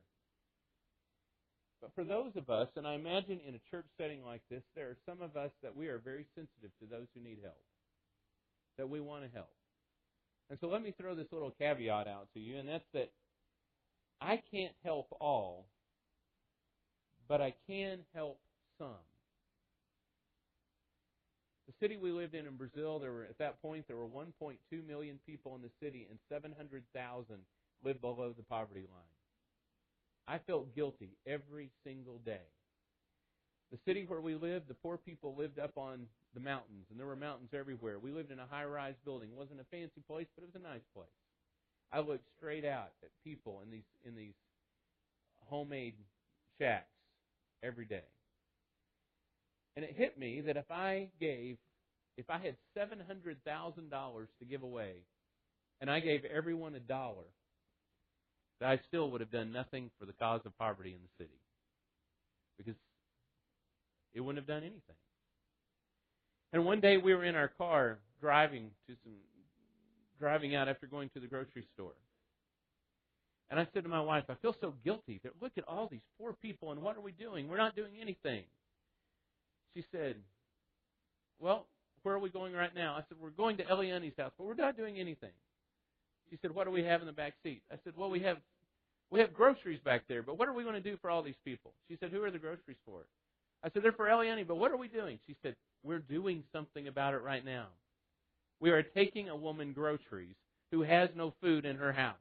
But 1.80 1.94
for 1.94 2.04
those 2.04 2.32
of 2.36 2.50
us, 2.50 2.68
and 2.76 2.86
I 2.86 2.94
imagine 2.94 3.40
in 3.46 3.54
a 3.54 3.70
church 3.70 3.86
setting 3.96 4.24
like 4.24 4.42
this, 4.50 4.62
there 4.74 4.88
are 4.88 4.96
some 5.06 5.22
of 5.22 5.36
us 5.36 5.52
that 5.62 5.76
we 5.76 5.86
are 5.88 5.98
very 5.98 6.26
sensitive 6.34 6.70
to 6.80 6.86
those 6.90 7.06
who 7.14 7.22
need 7.22 7.38
help, 7.42 7.62
that 8.76 8.90
we 8.90 9.00
want 9.00 9.24
to 9.24 9.30
help. 9.32 9.52
And 10.50 10.58
so 10.60 10.68
let 10.68 10.82
me 10.82 10.94
throw 10.98 11.14
this 11.14 11.30
little 11.30 11.54
caveat 11.58 12.08
out 12.08 12.28
to 12.34 12.40
you, 12.40 12.58
and 12.58 12.68
that's 12.68 12.84
that 12.94 13.10
I 14.20 14.42
can't 14.50 14.74
help 14.82 15.06
all, 15.20 15.66
but 17.28 17.40
I 17.40 17.54
can 17.68 17.98
help 18.14 18.40
some. 18.78 19.04
The 21.66 21.74
city 21.80 21.98
we 21.98 22.10
lived 22.10 22.34
in 22.34 22.46
in 22.46 22.56
Brazil, 22.56 22.98
there 22.98 23.12
were 23.12 23.24
at 23.24 23.38
that 23.38 23.60
point 23.60 23.86
there 23.86 23.96
were 23.96 24.08
1.2 24.08 24.56
million 24.86 25.18
people 25.26 25.54
in 25.54 25.60
the 25.60 25.70
city, 25.82 26.06
and 26.08 26.18
700,000 26.30 27.36
lived 27.84 28.00
below 28.00 28.32
the 28.34 28.42
poverty 28.42 28.80
line. 28.80 29.14
I 30.26 30.38
felt 30.38 30.74
guilty 30.74 31.10
every 31.26 31.70
single 31.84 32.18
day. 32.24 32.48
The 33.70 33.78
city 33.86 34.06
where 34.08 34.22
we 34.22 34.34
lived, 34.34 34.68
the 34.68 34.74
poor 34.74 34.96
people 34.96 35.34
lived 35.36 35.58
up 35.58 35.76
on 35.76 36.06
the 36.34 36.40
mountains, 36.40 36.86
and 36.90 36.98
there 36.98 37.06
were 37.06 37.16
mountains 37.16 37.50
everywhere. 37.52 37.98
We 37.98 38.12
lived 38.12 38.30
in 38.30 38.38
a 38.38 38.46
high-rise 38.48 38.94
building. 39.04 39.28
It 39.30 39.36
wasn't 39.36 39.60
a 39.60 39.64
fancy 39.70 40.00
place, 40.06 40.26
but 40.34 40.44
it 40.44 40.52
was 40.52 40.60
a 40.62 40.66
nice 40.66 40.84
place. 40.94 41.08
I 41.92 42.00
looked 42.00 42.28
straight 42.36 42.64
out 42.64 42.92
at 43.02 43.10
people 43.24 43.60
in 43.62 43.70
these 43.70 43.88
in 44.06 44.14
these 44.14 44.34
homemade 45.48 45.94
shacks 46.58 46.97
every 47.62 47.84
day. 47.84 48.04
And 49.76 49.84
it 49.84 49.94
hit 49.96 50.18
me 50.18 50.40
that 50.42 50.56
if 50.56 50.70
I 50.70 51.08
gave, 51.20 51.56
if 52.16 52.28
I 52.28 52.38
had 52.38 52.56
seven 52.74 52.98
hundred 53.06 53.36
thousand 53.44 53.90
dollars 53.90 54.28
to 54.40 54.44
give 54.44 54.62
away, 54.62 54.92
and 55.80 55.90
I 55.90 56.00
gave 56.00 56.24
everyone 56.24 56.74
a 56.74 56.80
dollar, 56.80 57.26
that 58.60 58.68
I 58.68 58.80
still 58.88 59.10
would 59.10 59.20
have 59.20 59.30
done 59.30 59.52
nothing 59.52 59.90
for 59.98 60.06
the 60.06 60.12
cause 60.12 60.40
of 60.44 60.56
poverty 60.58 60.90
in 60.90 61.00
the 61.00 61.24
city. 61.24 61.38
Because 62.56 62.74
it 64.14 64.20
wouldn't 64.20 64.38
have 64.38 64.48
done 64.48 64.64
anything. 64.64 64.96
And 66.52 66.64
one 66.64 66.80
day 66.80 66.96
we 66.96 67.14
were 67.14 67.24
in 67.24 67.36
our 67.36 67.48
car 67.48 67.98
driving 68.20 68.70
to 68.88 68.96
some 69.04 69.12
driving 70.18 70.56
out 70.56 70.68
after 70.68 70.86
going 70.86 71.08
to 71.10 71.20
the 71.20 71.28
grocery 71.28 71.64
store. 71.74 71.92
And 73.50 73.58
I 73.58 73.66
said 73.72 73.84
to 73.84 73.88
my 73.88 74.00
wife, 74.00 74.24
I 74.28 74.34
feel 74.34 74.54
so 74.60 74.74
guilty. 74.84 75.20
That 75.22 75.32
look 75.40 75.52
at 75.56 75.64
all 75.66 75.88
these 75.90 76.02
poor 76.18 76.34
people 76.42 76.72
and 76.72 76.82
what 76.82 76.96
are 76.96 77.00
we 77.00 77.12
doing? 77.12 77.48
We're 77.48 77.56
not 77.56 77.76
doing 77.76 77.92
anything. 78.00 78.44
She 79.74 79.84
said, 79.92 80.16
Well, 81.40 81.66
where 82.02 82.14
are 82.14 82.18
we 82.18 82.30
going 82.30 82.52
right 82.52 82.74
now? 82.74 82.94
I 82.94 83.00
said, 83.08 83.18
We're 83.20 83.30
going 83.30 83.56
to 83.58 83.64
Eliani's 83.64 84.16
house, 84.18 84.32
but 84.36 84.46
we're 84.46 84.54
not 84.54 84.76
doing 84.76 84.98
anything. 84.98 85.32
She 86.30 86.38
said, 86.42 86.54
What 86.54 86.64
do 86.64 86.70
we 86.70 86.84
have 86.84 87.00
in 87.00 87.06
the 87.06 87.12
back 87.12 87.34
seat? 87.42 87.62
I 87.72 87.76
said, 87.84 87.94
Well, 87.96 88.10
we 88.10 88.20
have 88.20 88.38
we 89.10 89.20
have 89.20 89.32
groceries 89.32 89.80
back 89.84 90.02
there, 90.08 90.22
but 90.22 90.38
what 90.38 90.48
are 90.48 90.52
we 90.52 90.62
going 90.62 90.74
to 90.74 90.80
do 90.80 90.98
for 91.00 91.10
all 91.10 91.22
these 91.22 91.38
people? 91.44 91.72
She 91.88 91.96
said, 91.98 92.10
Who 92.10 92.22
are 92.22 92.30
the 92.30 92.38
groceries 92.38 92.76
for? 92.84 93.00
I 93.64 93.70
said, 93.70 93.82
They're 93.82 93.92
for 93.92 94.06
Eliani, 94.06 94.46
but 94.46 94.56
what 94.56 94.70
are 94.70 94.76
we 94.76 94.88
doing? 94.88 95.18
She 95.26 95.36
said, 95.42 95.56
We're 95.82 96.00
doing 96.00 96.44
something 96.52 96.88
about 96.88 97.14
it 97.14 97.22
right 97.22 97.44
now. 97.44 97.66
We 98.60 98.70
are 98.70 98.82
taking 98.82 99.28
a 99.28 99.36
woman 99.36 99.72
groceries 99.72 100.34
who 100.70 100.82
has 100.82 101.08
no 101.16 101.32
food 101.40 101.64
in 101.64 101.76
her 101.76 101.92
house. 101.92 102.16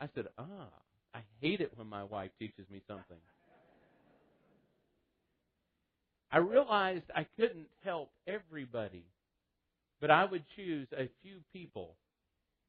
I 0.00 0.08
said, 0.14 0.26
Ah, 0.38 0.68
I 1.14 1.20
hate 1.40 1.60
it 1.60 1.72
when 1.76 1.88
my 1.88 2.04
wife 2.04 2.30
teaches 2.38 2.66
me 2.70 2.82
something. 2.88 3.18
I 6.32 6.38
realized 6.38 7.04
I 7.14 7.26
couldn't 7.38 7.68
help 7.84 8.10
everybody, 8.26 9.04
but 10.00 10.10
I 10.10 10.24
would 10.24 10.44
choose 10.56 10.88
a 10.92 11.08
few 11.22 11.36
people 11.52 11.94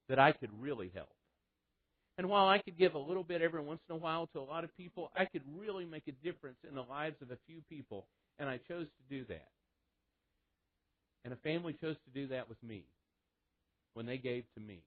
that 0.08 0.20
I 0.20 0.32
could 0.34 0.52
really 0.62 0.92
help. 0.94 1.10
And 2.18 2.30
while 2.30 2.48
I 2.48 2.60
could 2.60 2.78
give 2.78 2.94
a 2.94 3.00
little 3.00 3.24
bit 3.24 3.42
every 3.42 3.62
once 3.62 3.82
in 3.90 3.96
a 3.96 4.00
while 4.00 4.28
to 4.28 4.40
a 4.40 4.42
lot 4.42 4.64
of 4.64 4.76
people, 4.78 5.12
I 5.18 5.26
could 5.26 5.42
really 5.58 5.86
make 5.86 6.08
a 6.08 6.12
difference 6.24 6.58
in 6.68 6.76
the 6.76 6.82
lives 6.84 7.18
of 7.22 7.32
a 7.32 7.38
few 7.48 7.58
people, 7.70 8.06
and 8.40 8.48
I 8.48 8.58
chose 8.68 8.88
to 8.88 9.18
do 9.18 9.26
that. 9.26 9.48
And 11.26 11.34
a 11.34 11.38
family 11.38 11.76
chose 11.82 11.96
to 12.06 12.22
do 12.22 12.28
that 12.28 12.48
with 12.48 12.62
me 12.64 12.84
when 13.96 14.06
they 14.06 14.18
gave 14.18 14.44
to 14.54 14.62
me. 14.62 14.82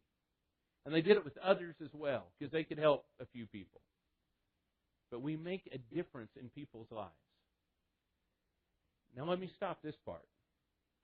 And 0.89 0.95
they 0.97 1.03
did 1.03 1.19
it 1.19 1.25
with 1.25 1.37
others 1.45 1.75
as 1.85 1.91
well 1.93 2.25
because 2.39 2.51
they 2.51 2.65
could 2.65 2.79
help 2.79 3.05
a 3.21 3.27
few 3.27 3.45
people. 3.45 3.83
But 5.11 5.21
we 5.21 5.37
make 5.37 5.69
a 5.71 5.95
difference 5.95 6.31
in 6.41 6.49
people's 6.49 6.87
lives. 6.91 7.11
Now 9.15 9.27
let 9.29 9.39
me 9.39 9.51
stop 9.55 9.83
this 9.83 9.97
part. 10.07 10.25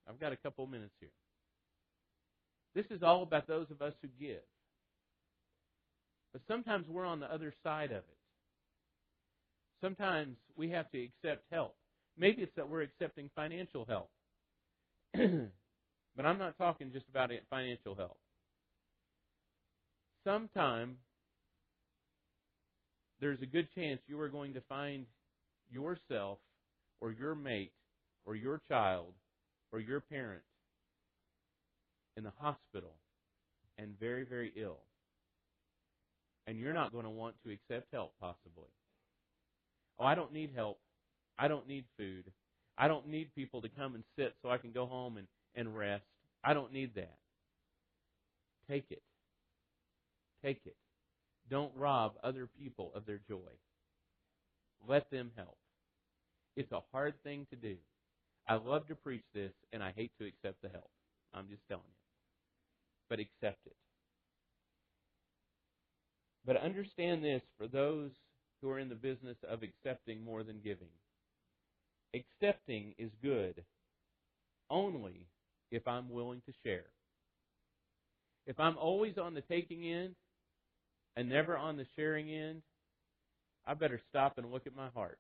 I've 0.09 0.19
got 0.19 0.33
a 0.33 0.39
couple 0.39 0.67
minutes 0.67 0.95
here. 1.01 1.11
This 2.75 2.87
is 2.97 3.03
all 3.03 3.25
about 3.25 3.47
those 3.47 3.67
of 3.71 3.83
us 3.83 3.93
who 4.01 4.09
give. 4.19 4.41
But 6.33 6.41
sometimes 6.49 6.87
we're 6.89 7.05
on 7.05 7.21
the 7.21 7.31
other 7.31 7.53
side 7.63 7.91
of 7.91 7.99
it. 7.99 8.19
Sometimes 9.83 10.39
we 10.57 10.71
have 10.71 10.91
to 10.93 11.05
accept 11.05 11.45
help. 11.53 11.75
Maybe 12.17 12.41
it's 12.41 12.57
that 12.57 12.71
we're 12.71 12.81
accepting 12.81 13.29
financial 13.37 13.85
help. 13.85 14.09
but 15.13 16.25
I'm 16.25 16.39
not 16.39 16.57
talking 16.57 16.91
just 16.91 17.07
about 17.11 17.33
financial 17.51 17.95
help. 17.95 18.17
Sometime 20.25 20.97
there's 23.21 23.41
a 23.43 23.47
good 23.47 23.69
chance 23.75 24.01
you 24.07 24.19
are 24.21 24.29
going 24.29 24.55
to 24.55 24.61
find 24.69 25.07
yourself 25.71 26.39
or 27.01 27.13
your 27.13 27.35
mate 27.35 27.73
or 28.25 28.35
your 28.35 28.61
child 28.69 29.13
or 29.73 29.81
your 29.81 30.01
parent 30.01 30.43
in 32.17 32.25
the 32.25 32.33
hospital 32.39 32.95
and 33.79 33.99
very, 33.99 34.25
very 34.25 34.53
ill. 34.57 34.79
And 36.47 36.59
you're 36.59 36.75
not 36.75 36.93
going 36.93 37.05
to 37.05 37.11
want 37.11 37.35
to 37.45 37.53
accept 37.53 37.93
help, 37.93 38.13
possibly. 38.21 38.69
Oh, 39.99 40.05
I 40.05 40.15
don't 40.15 40.33
need 40.33 40.51
help. 40.55 40.79
I 41.39 41.49
don't 41.49 41.67
need 41.67 41.85
food. 41.99 42.25
I 42.77 42.89
don't 42.89 43.09
need 43.09 43.35
people 43.35 43.63
to 43.63 43.69
come 43.69 43.95
and 43.95 44.05
sit 44.19 44.35
so 44.43 44.51
I 44.51 44.59
can 44.59 44.73
go 44.73 44.87
home 44.87 45.17
and, 45.17 45.27
and 45.55 45.77
rest. 45.77 46.05
I 46.45 46.55
don't 46.55 46.73
need 46.73 46.95
that. 46.97 47.17
Take 48.69 48.87
it. 48.91 49.03
Take 50.45 50.61
it. 50.67 50.77
Don't 51.51 51.73
rob 51.75 52.15
other 52.23 52.49
people 52.59 52.93
of 52.95 53.07
their 53.07 53.21
joy. 53.29 53.51
Let 54.87 55.11
them 55.11 55.31
help. 55.37 55.57
It's 56.57 56.73
a 56.73 56.83
hard 56.93 57.15
thing 57.23 57.47
to 57.51 57.57
do. 57.57 57.77
I 58.47 58.57
love 58.57 58.87
to 58.89 58.95
preach 58.95 59.25
this, 59.35 59.53
and 59.73 59.83
I 59.83 59.93
hate 59.97 60.13
to 60.21 60.27
accept 60.27 60.61
the 60.63 60.69
help. 60.69 60.91
I'm 61.33 61.49
just 61.49 61.63
telling 61.69 61.85
you. 61.87 62.05
But 63.09 63.21
accept 63.21 63.67
it. 63.67 63.77
But 66.45 66.59
understand 66.59 67.25
this 67.25 67.43
for 67.57 67.67
those 67.67 68.11
who 68.61 68.71
are 68.71 68.79
in 68.79 68.91
the 68.91 68.95
business 68.95 69.37
of 69.49 69.63
accepting 69.63 70.23
more 70.23 70.43
than 70.43 70.61
giving. 70.63 70.89
Accepting 72.15 72.95
is 72.99 73.11
good 73.23 73.65
only 74.71 75.27
if 75.71 75.89
I'm 75.89 76.11
willing 76.11 76.43
to 76.47 76.53
share. 76.65 76.85
If 78.47 78.61
I'm 78.61 78.77
always 78.77 79.17
on 79.17 79.33
the 79.33 79.41
taking 79.41 79.91
end 79.91 80.15
and 81.17 81.29
never 81.29 81.57
on 81.57 81.77
the 81.77 81.87
sharing 81.97 82.31
end, 82.31 82.63
I 83.67 83.75
better 83.75 84.01
stop 84.11 84.39
and 84.39 84.51
look 84.51 84.67
at 84.67 84.77
my 84.77 84.89
heart 84.95 85.19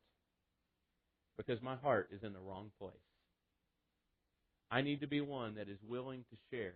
because 1.36 1.62
my 1.62 1.76
heart 1.76 2.08
is 2.12 2.22
in 2.22 2.32
the 2.32 2.40
wrong 2.40 2.70
place. 2.80 2.92
I 4.70 4.82
need 4.82 5.00
to 5.00 5.06
be 5.06 5.20
one 5.20 5.54
that 5.56 5.68
is 5.68 5.78
willing 5.86 6.24
to 6.30 6.36
share. 6.50 6.74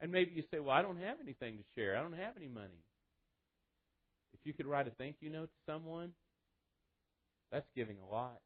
And 0.00 0.10
maybe 0.10 0.32
you 0.34 0.42
say, 0.50 0.60
well, 0.60 0.74
I 0.74 0.82
don't 0.82 0.98
have 0.98 1.18
anything 1.22 1.56
to 1.58 1.64
share. 1.74 1.96
I 1.96 2.02
don't 2.02 2.12
have 2.12 2.36
any 2.36 2.48
money. 2.48 2.82
If 4.32 4.40
you 4.44 4.52
could 4.52 4.66
write 4.66 4.88
a 4.88 4.90
thank 4.90 5.16
you 5.20 5.30
note 5.30 5.50
to 5.50 5.72
someone, 5.72 6.10
that's 7.52 7.66
giving 7.76 7.96
a 8.00 8.12
lot. 8.12 8.40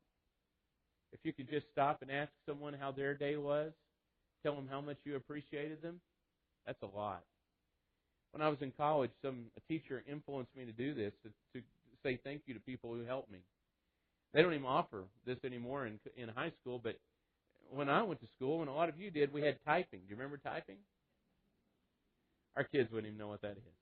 If 1.13 1.21
you 1.23 1.33
could 1.33 1.49
just 1.49 1.67
stop 1.73 2.03
and 2.03 2.11
ask 2.11 2.31
someone 2.47 2.75
how 2.79 2.93
their 2.93 3.15
day 3.15 3.37
was, 3.37 3.73
tell 4.43 4.55
them 4.55 4.69
how 4.71 4.81
much 4.81 4.99
you 5.05 5.17
appreciated 5.17 5.81
them, 5.83 6.01
that's 6.67 6.83
a 6.83 6.97
lot. 6.97 7.23
When 8.33 8.43
I 8.43 8.49
was 8.49 8.59
in 8.61 8.73
college, 8.77 9.11
some 9.23 9.47
a 9.57 9.73
teacher 9.73 10.03
influenced 10.11 10.55
me 10.57 10.65
to 10.65 10.73
do 10.73 10.95
this 10.95 11.13
to, 11.23 11.31
to 11.59 11.65
say 12.03 12.19
thank 12.23 12.43
you 12.47 12.55
to 12.55 12.61
people 12.61 12.95
who 12.95 13.05
helped 13.05 13.31
me. 13.31 13.39
They 14.35 14.43
don't 14.43 14.53
even 14.55 14.67
offer 14.67 15.05
this 15.27 15.39
anymore 15.45 15.87
in 15.87 15.99
in 16.17 16.29
high 16.29 16.53
school, 16.61 16.81
but 16.83 16.97
when 17.71 17.89
I 17.89 18.03
went 18.03 18.21
to 18.21 18.27
school, 18.37 18.61
and 18.61 18.71
a 18.71 18.73
lot 18.73 18.89
of 18.89 18.99
you 18.99 19.11
did, 19.11 19.33
we 19.33 19.43
had 19.43 19.57
typing. 19.65 20.01
Do 20.01 20.07
you 20.09 20.17
remember 20.17 20.39
typing? 20.39 20.77
Our 22.57 22.65
kids 22.65 22.91
wouldn't 22.91 23.07
even 23.07 23.19
know 23.19 23.29
what 23.29 23.43
that 23.43 23.53
is. 23.53 23.75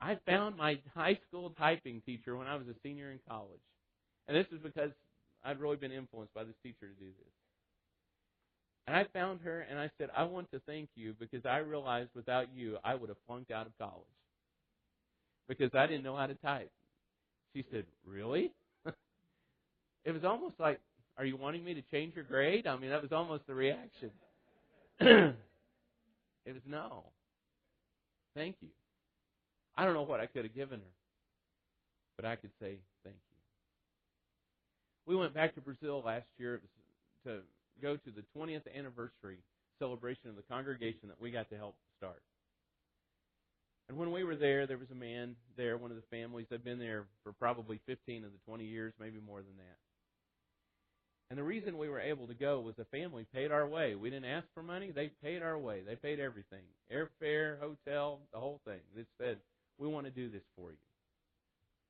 I 0.00 0.18
found 0.26 0.56
my 0.56 0.78
high 0.94 1.18
school 1.28 1.54
typing 1.56 2.02
teacher 2.04 2.36
when 2.36 2.46
I 2.46 2.56
was 2.56 2.66
a 2.68 2.74
senior 2.82 3.10
in 3.10 3.18
college. 3.28 3.62
And 4.28 4.36
this 4.36 4.46
is 4.52 4.58
because 4.62 4.90
I'd 5.44 5.60
really 5.60 5.76
been 5.76 5.92
influenced 5.92 6.34
by 6.34 6.44
this 6.44 6.56
teacher 6.62 6.88
to 6.88 7.00
do 7.00 7.06
this. 7.06 7.43
And 8.86 8.96
I 8.96 9.04
found 9.12 9.40
her 9.42 9.66
and 9.68 9.78
I 9.78 9.90
said, 9.98 10.10
I 10.16 10.24
want 10.24 10.50
to 10.50 10.60
thank 10.66 10.90
you 10.94 11.14
because 11.18 11.46
I 11.46 11.58
realized 11.58 12.10
without 12.14 12.48
you, 12.54 12.76
I 12.84 12.94
would 12.94 13.08
have 13.08 13.18
flunked 13.26 13.50
out 13.50 13.66
of 13.66 13.72
college. 13.78 14.02
Because 15.48 15.70
I 15.74 15.86
didn't 15.86 16.04
know 16.04 16.16
how 16.16 16.26
to 16.26 16.34
type. 16.34 16.70
She 17.54 17.64
said, 17.70 17.84
Really? 18.06 18.50
it 20.04 20.12
was 20.12 20.24
almost 20.24 20.54
like, 20.58 20.80
Are 21.16 21.24
you 21.24 21.36
wanting 21.36 21.64
me 21.64 21.74
to 21.74 21.82
change 21.90 22.14
your 22.14 22.24
grade? 22.24 22.66
I 22.66 22.76
mean, 22.76 22.90
that 22.90 23.02
was 23.02 23.12
almost 23.12 23.46
the 23.46 23.54
reaction. 23.54 24.10
it 25.00 25.34
was 26.46 26.62
no. 26.66 27.04
Thank 28.34 28.56
you. 28.60 28.68
I 29.76 29.84
don't 29.84 29.94
know 29.94 30.02
what 30.02 30.20
I 30.20 30.26
could 30.26 30.44
have 30.44 30.54
given 30.54 30.80
her, 30.80 30.92
but 32.16 32.24
I 32.24 32.36
could 32.36 32.50
say 32.60 32.76
thank 33.02 33.16
you. 33.16 33.34
We 35.06 35.16
went 35.16 35.34
back 35.34 35.54
to 35.54 35.60
Brazil 35.60 36.02
last 36.04 36.26
year 36.38 36.60
to 37.26 37.40
go 37.80 37.96
to 37.96 38.10
the 38.10 38.24
20th 38.36 38.62
anniversary 38.76 39.38
celebration 39.78 40.28
of 40.28 40.36
the 40.36 40.42
congregation 40.42 41.08
that 41.08 41.20
we 41.20 41.30
got 41.30 41.50
to 41.50 41.56
help 41.56 41.76
start. 41.98 42.22
And 43.88 43.98
when 43.98 44.12
we 44.12 44.24
were 44.24 44.36
there, 44.36 44.66
there 44.66 44.78
was 44.78 44.90
a 44.90 44.94
man 44.94 45.36
there, 45.56 45.76
one 45.76 45.90
of 45.90 45.96
the 45.96 46.16
families. 46.16 46.46
I've 46.52 46.64
been 46.64 46.78
there 46.78 47.04
for 47.22 47.32
probably 47.32 47.80
15 47.86 48.24
of 48.24 48.32
the 48.32 48.38
20 48.46 48.64
years, 48.64 48.94
maybe 48.98 49.20
more 49.20 49.42
than 49.42 49.56
that. 49.58 49.78
And 51.30 51.38
the 51.38 51.44
reason 51.44 51.78
we 51.78 51.88
were 51.88 52.00
able 52.00 52.26
to 52.28 52.34
go 52.34 52.60
was 52.60 52.76
the 52.76 52.84
family 52.86 53.26
paid 53.34 53.50
our 53.50 53.66
way. 53.66 53.94
We 53.94 54.10
didn't 54.10 54.30
ask 54.30 54.46
for 54.54 54.62
money; 54.62 54.92
they 54.92 55.10
paid 55.22 55.42
our 55.42 55.58
way. 55.58 55.80
They 55.84 55.96
paid 55.96 56.20
everything: 56.20 56.62
airfare, 56.92 57.58
hotel, 57.58 58.20
the 58.32 58.38
whole 58.38 58.60
thing. 58.64 58.80
They 58.94 59.04
said, 59.18 59.38
"We 59.78 59.88
want 59.88 60.06
to 60.06 60.12
do 60.12 60.28
this 60.28 60.44
for 60.54 60.70
you." 60.70 60.76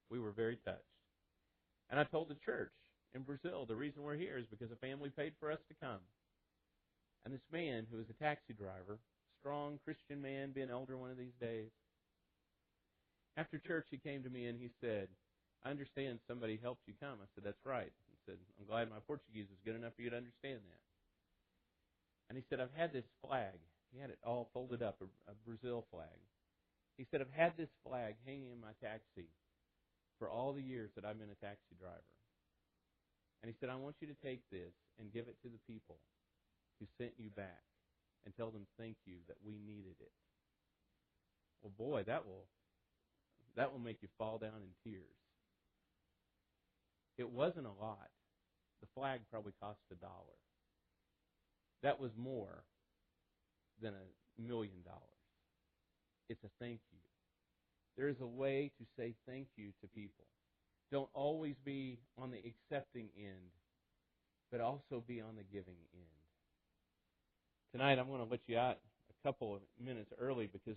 We 0.08 0.20
were 0.20 0.30
very 0.30 0.56
touched. 0.64 0.80
And 1.90 1.98
I 1.98 2.04
told 2.04 2.28
the 2.28 2.36
church 2.36 2.72
in 3.14 3.22
Brazil 3.22 3.64
the 3.66 3.76
reason 3.76 4.02
we're 4.02 4.16
here 4.16 4.36
is 4.36 4.46
because 4.50 4.70
a 4.72 4.86
family 4.86 5.10
paid 5.10 5.32
for 5.40 5.50
us 5.50 5.60
to 5.68 5.74
come. 5.80 6.02
And 7.24 7.32
this 7.32 7.46
man, 7.50 7.86
who 7.90 7.98
is 7.98 8.10
a 8.10 8.22
taxi 8.22 8.52
driver, 8.52 8.98
strong 9.40 9.78
Christian 9.84 10.20
man, 10.20 10.52
be 10.52 10.60
an 10.60 10.70
elder 10.70 10.96
one 10.96 11.10
of 11.10 11.16
these 11.16 11.36
days. 11.40 11.70
After 13.36 13.58
church, 13.58 13.86
he 13.90 13.96
came 13.96 14.22
to 14.22 14.30
me 14.30 14.46
and 14.46 14.58
he 14.60 14.70
said, 14.80 15.08
I 15.64 15.70
understand 15.70 16.20
somebody 16.28 16.60
helped 16.60 16.86
you 16.86 16.94
come. 17.00 17.18
I 17.22 17.28
said, 17.34 17.44
That's 17.44 17.64
right. 17.64 17.92
He 18.12 18.18
said, 18.26 18.36
I'm 18.60 18.66
glad 18.66 18.90
my 18.90 19.00
Portuguese 19.06 19.48
is 19.48 19.64
good 19.64 19.76
enough 19.76 19.96
for 19.96 20.02
you 20.02 20.10
to 20.10 20.20
understand 20.20 20.60
that. 20.60 20.84
And 22.28 22.36
he 22.36 22.44
said, 22.48 22.60
I've 22.60 22.76
had 22.76 22.92
this 22.92 23.08
flag. 23.24 23.56
He 23.92 24.00
had 24.00 24.10
it 24.10 24.18
all 24.24 24.50
folded 24.52 24.82
up, 24.82 25.00
a, 25.00 25.08
a 25.30 25.34
Brazil 25.46 25.86
flag. 25.90 26.20
He 26.96 27.06
said, 27.10 27.20
I've 27.20 27.36
had 27.36 27.52
this 27.56 27.72
flag 27.86 28.14
hanging 28.26 28.52
in 28.52 28.60
my 28.60 28.72
taxi 28.80 29.28
for 30.18 30.30
all 30.30 30.52
the 30.52 30.62
years 30.62 30.90
that 30.94 31.04
I've 31.04 31.18
been 31.18 31.32
a 31.32 31.44
taxi 31.44 31.74
driver. 31.78 32.13
And 33.44 33.52
he 33.52 33.60
said, 33.60 33.68
I 33.68 33.76
want 33.76 33.96
you 34.00 34.08
to 34.08 34.16
take 34.24 34.40
this 34.50 34.72
and 34.98 35.12
give 35.12 35.28
it 35.28 35.36
to 35.44 35.52
the 35.52 35.60
people 35.68 36.00
who 36.80 36.86
sent 36.96 37.12
you 37.18 37.28
back 37.28 37.60
and 38.24 38.34
tell 38.34 38.48
them 38.48 38.64
thank 38.80 38.96
you 39.04 39.16
that 39.28 39.36
we 39.44 39.60
needed 39.60 40.00
it. 40.00 40.12
Well, 41.60 41.72
boy, 41.76 42.04
that 42.04 42.24
will 42.24 42.46
that 43.54 43.70
will 43.70 43.80
make 43.80 43.98
you 44.00 44.08
fall 44.16 44.38
down 44.38 44.64
in 44.64 44.72
tears. 44.90 45.20
It 47.18 47.28
wasn't 47.28 47.66
a 47.66 47.84
lot. 47.84 48.08
The 48.80 48.88
flag 48.94 49.20
probably 49.30 49.52
cost 49.60 49.80
a 49.92 49.94
dollar. 49.96 50.40
That 51.82 52.00
was 52.00 52.12
more 52.16 52.64
than 53.82 53.92
a 53.92 54.40
million 54.40 54.80
dollars. 54.86 55.02
It's 56.30 56.42
a 56.44 56.50
thank 56.58 56.80
you. 56.90 56.98
There 57.98 58.08
is 58.08 58.22
a 58.22 58.26
way 58.26 58.72
to 58.78 58.86
say 58.96 59.12
thank 59.28 59.48
you 59.56 59.72
to 59.82 59.86
people. 59.94 60.24
Don't 60.90 61.08
always 61.14 61.54
be 61.64 61.98
on 62.18 62.30
the 62.30 62.38
accepting 62.38 63.08
end, 63.18 63.50
but 64.50 64.60
also 64.60 65.02
be 65.06 65.20
on 65.20 65.36
the 65.36 65.42
giving 65.52 65.76
end. 65.92 66.04
Tonight, 67.72 67.98
I'm 67.98 68.08
going 68.08 68.24
to 68.24 68.30
let 68.30 68.40
you 68.46 68.58
out 68.58 68.78
a 69.10 69.26
couple 69.26 69.56
of 69.56 69.60
minutes 69.84 70.12
early 70.20 70.46
because, 70.46 70.76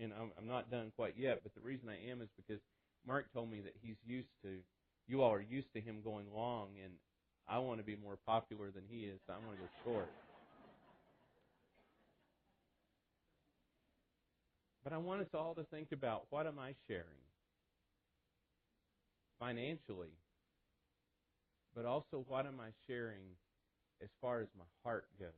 and 0.00 0.12
I'm, 0.18 0.30
I'm 0.38 0.46
not 0.46 0.70
done 0.70 0.92
quite 0.96 1.14
yet, 1.18 1.40
but 1.42 1.54
the 1.54 1.60
reason 1.60 1.88
I 1.88 2.10
am 2.10 2.22
is 2.22 2.28
because 2.36 2.62
Mark 3.06 3.26
told 3.34 3.50
me 3.50 3.60
that 3.60 3.74
he's 3.82 3.96
used 4.06 4.30
to, 4.42 4.58
you 5.06 5.22
all 5.22 5.32
are 5.32 5.42
used 5.42 5.72
to 5.74 5.80
him 5.80 5.98
going 6.02 6.26
long, 6.34 6.68
and 6.82 6.94
I 7.48 7.58
want 7.58 7.80
to 7.80 7.84
be 7.84 7.96
more 7.96 8.16
popular 8.26 8.70
than 8.70 8.84
he 8.88 9.04
is, 9.04 9.18
so 9.26 9.34
I'm 9.34 9.44
going 9.44 9.56
to 9.58 9.62
go 9.62 9.68
short. 9.84 10.08
But 14.84 14.92
I 14.92 14.98
want 14.98 15.20
us 15.20 15.28
all 15.34 15.54
to 15.54 15.64
think 15.64 15.92
about 15.92 16.24
what 16.30 16.46
am 16.46 16.58
I 16.58 16.74
sharing? 16.88 17.04
Financially. 19.42 20.14
But 21.74 21.84
also 21.84 22.24
what 22.28 22.46
am 22.46 22.60
I 22.60 22.70
sharing 22.86 23.34
as 24.00 24.08
far 24.20 24.40
as 24.40 24.46
my 24.56 24.64
heart 24.84 25.06
goes? 25.18 25.34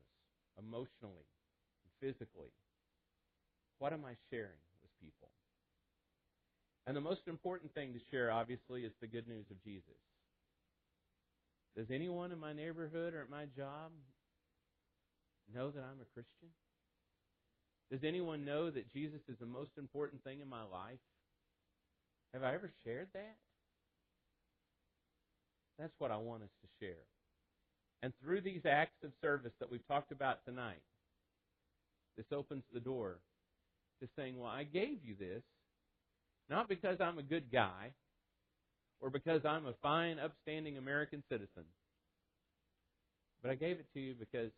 Emotionally, 0.59 1.25
physically. 2.03 2.53
What 3.79 3.95
am 3.95 4.05
I 4.05 4.13
sharing 4.31 4.61
with 4.83 4.91
people? 5.01 5.31
And 6.87 6.95
the 6.95 7.01
most 7.01 7.23
important 7.29 7.73
thing 7.73 7.95
to 7.95 8.01
share, 8.11 8.31
obviously, 8.31 8.85
is 8.85 8.93
the 9.01 9.07
good 9.07 9.27
news 9.27 9.47
of 9.51 9.63
Jesus. 9.65 9.97
Does 11.75 11.91
anyone 11.91 12.31
in 12.31 12.39
my 12.39 12.53
neighborhood 12.53 13.15
or 13.15 13.23
at 13.23 13.31
my 13.31 13.47
job 13.57 13.91
know 15.53 15.71
that 15.71 15.81
I'm 15.81 16.03
a 16.03 16.13
Christian? 16.13 16.53
Does 17.91 18.05
anyone 18.05 18.45
know 18.45 18.71
that 18.71 18.93
Jesus 18.93 19.21
is 19.31 19.39
the 19.41 19.47
most 19.47 19.71
important 19.79 20.23
thing 20.25 20.41
in 20.41 20.49
my 20.49 20.63
life? 20.63 21.01
Have 22.35 22.43
I 22.43 22.53
ever 22.53 22.71
shared 22.85 23.09
that? 23.15 23.37
That's 25.79 25.93
what 25.99 26.11
I 26.11 26.17
want 26.17 26.43
us 26.43 26.51
to 26.63 26.85
share. 26.85 27.03
And 28.03 28.13
through 28.23 28.43
these 28.43 28.63
acts 28.67 29.03
of 29.03 29.11
service 29.23 29.53
that 29.61 29.71
we've 29.71 29.87
talked 29.89 30.13
about 30.13 30.45
tonight, 30.45 30.83
this 32.17 32.27
opens 32.33 32.63
the 32.73 32.81
door 32.81 33.19
to 34.03 34.09
saying, 34.17 34.39
Well, 34.39 34.51
I 34.51 34.65
gave 34.65 34.99
you 35.05 35.15
this 35.19 35.43
not 36.51 36.69
because 36.69 36.99
I'm 37.01 37.19
a 37.19 37.23
good 37.23 37.51
guy 37.51 37.93
or 39.01 39.11
because 39.11 39.45
I'm 39.45 39.67
a 39.67 39.73
fine, 39.83 40.19
upstanding 40.19 40.77
American 40.77 41.23
citizen, 41.31 41.65
but 43.43 43.51
I 43.51 43.55
gave 43.55 43.79
it 43.79 43.87
to 43.95 44.01
you 44.01 44.15
because 44.19 44.51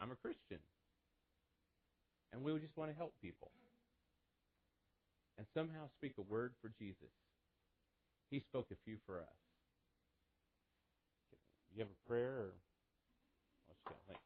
I'm 0.00 0.10
a 0.10 0.16
Christian 0.16 0.58
and 2.32 2.42
we 2.42 2.52
just 2.58 2.76
want 2.76 2.90
to 2.90 2.96
help 2.96 3.12
people. 3.22 3.50
And 5.38 5.46
somehow 5.54 5.88
speak 5.98 6.14
a 6.18 6.22
word 6.22 6.52
for 6.62 6.70
Jesus. 6.78 7.10
He 8.30 8.40
spoke 8.40 8.66
a 8.72 8.76
few 8.84 8.96
for 9.06 9.18
us. 9.20 9.43
You 11.74 11.80
have 11.80 11.88
a 11.90 12.08
prayer? 12.08 12.30
Or... 12.30 12.52
Let's 13.68 13.80
go. 13.84 13.94
Thanks. 14.06 14.23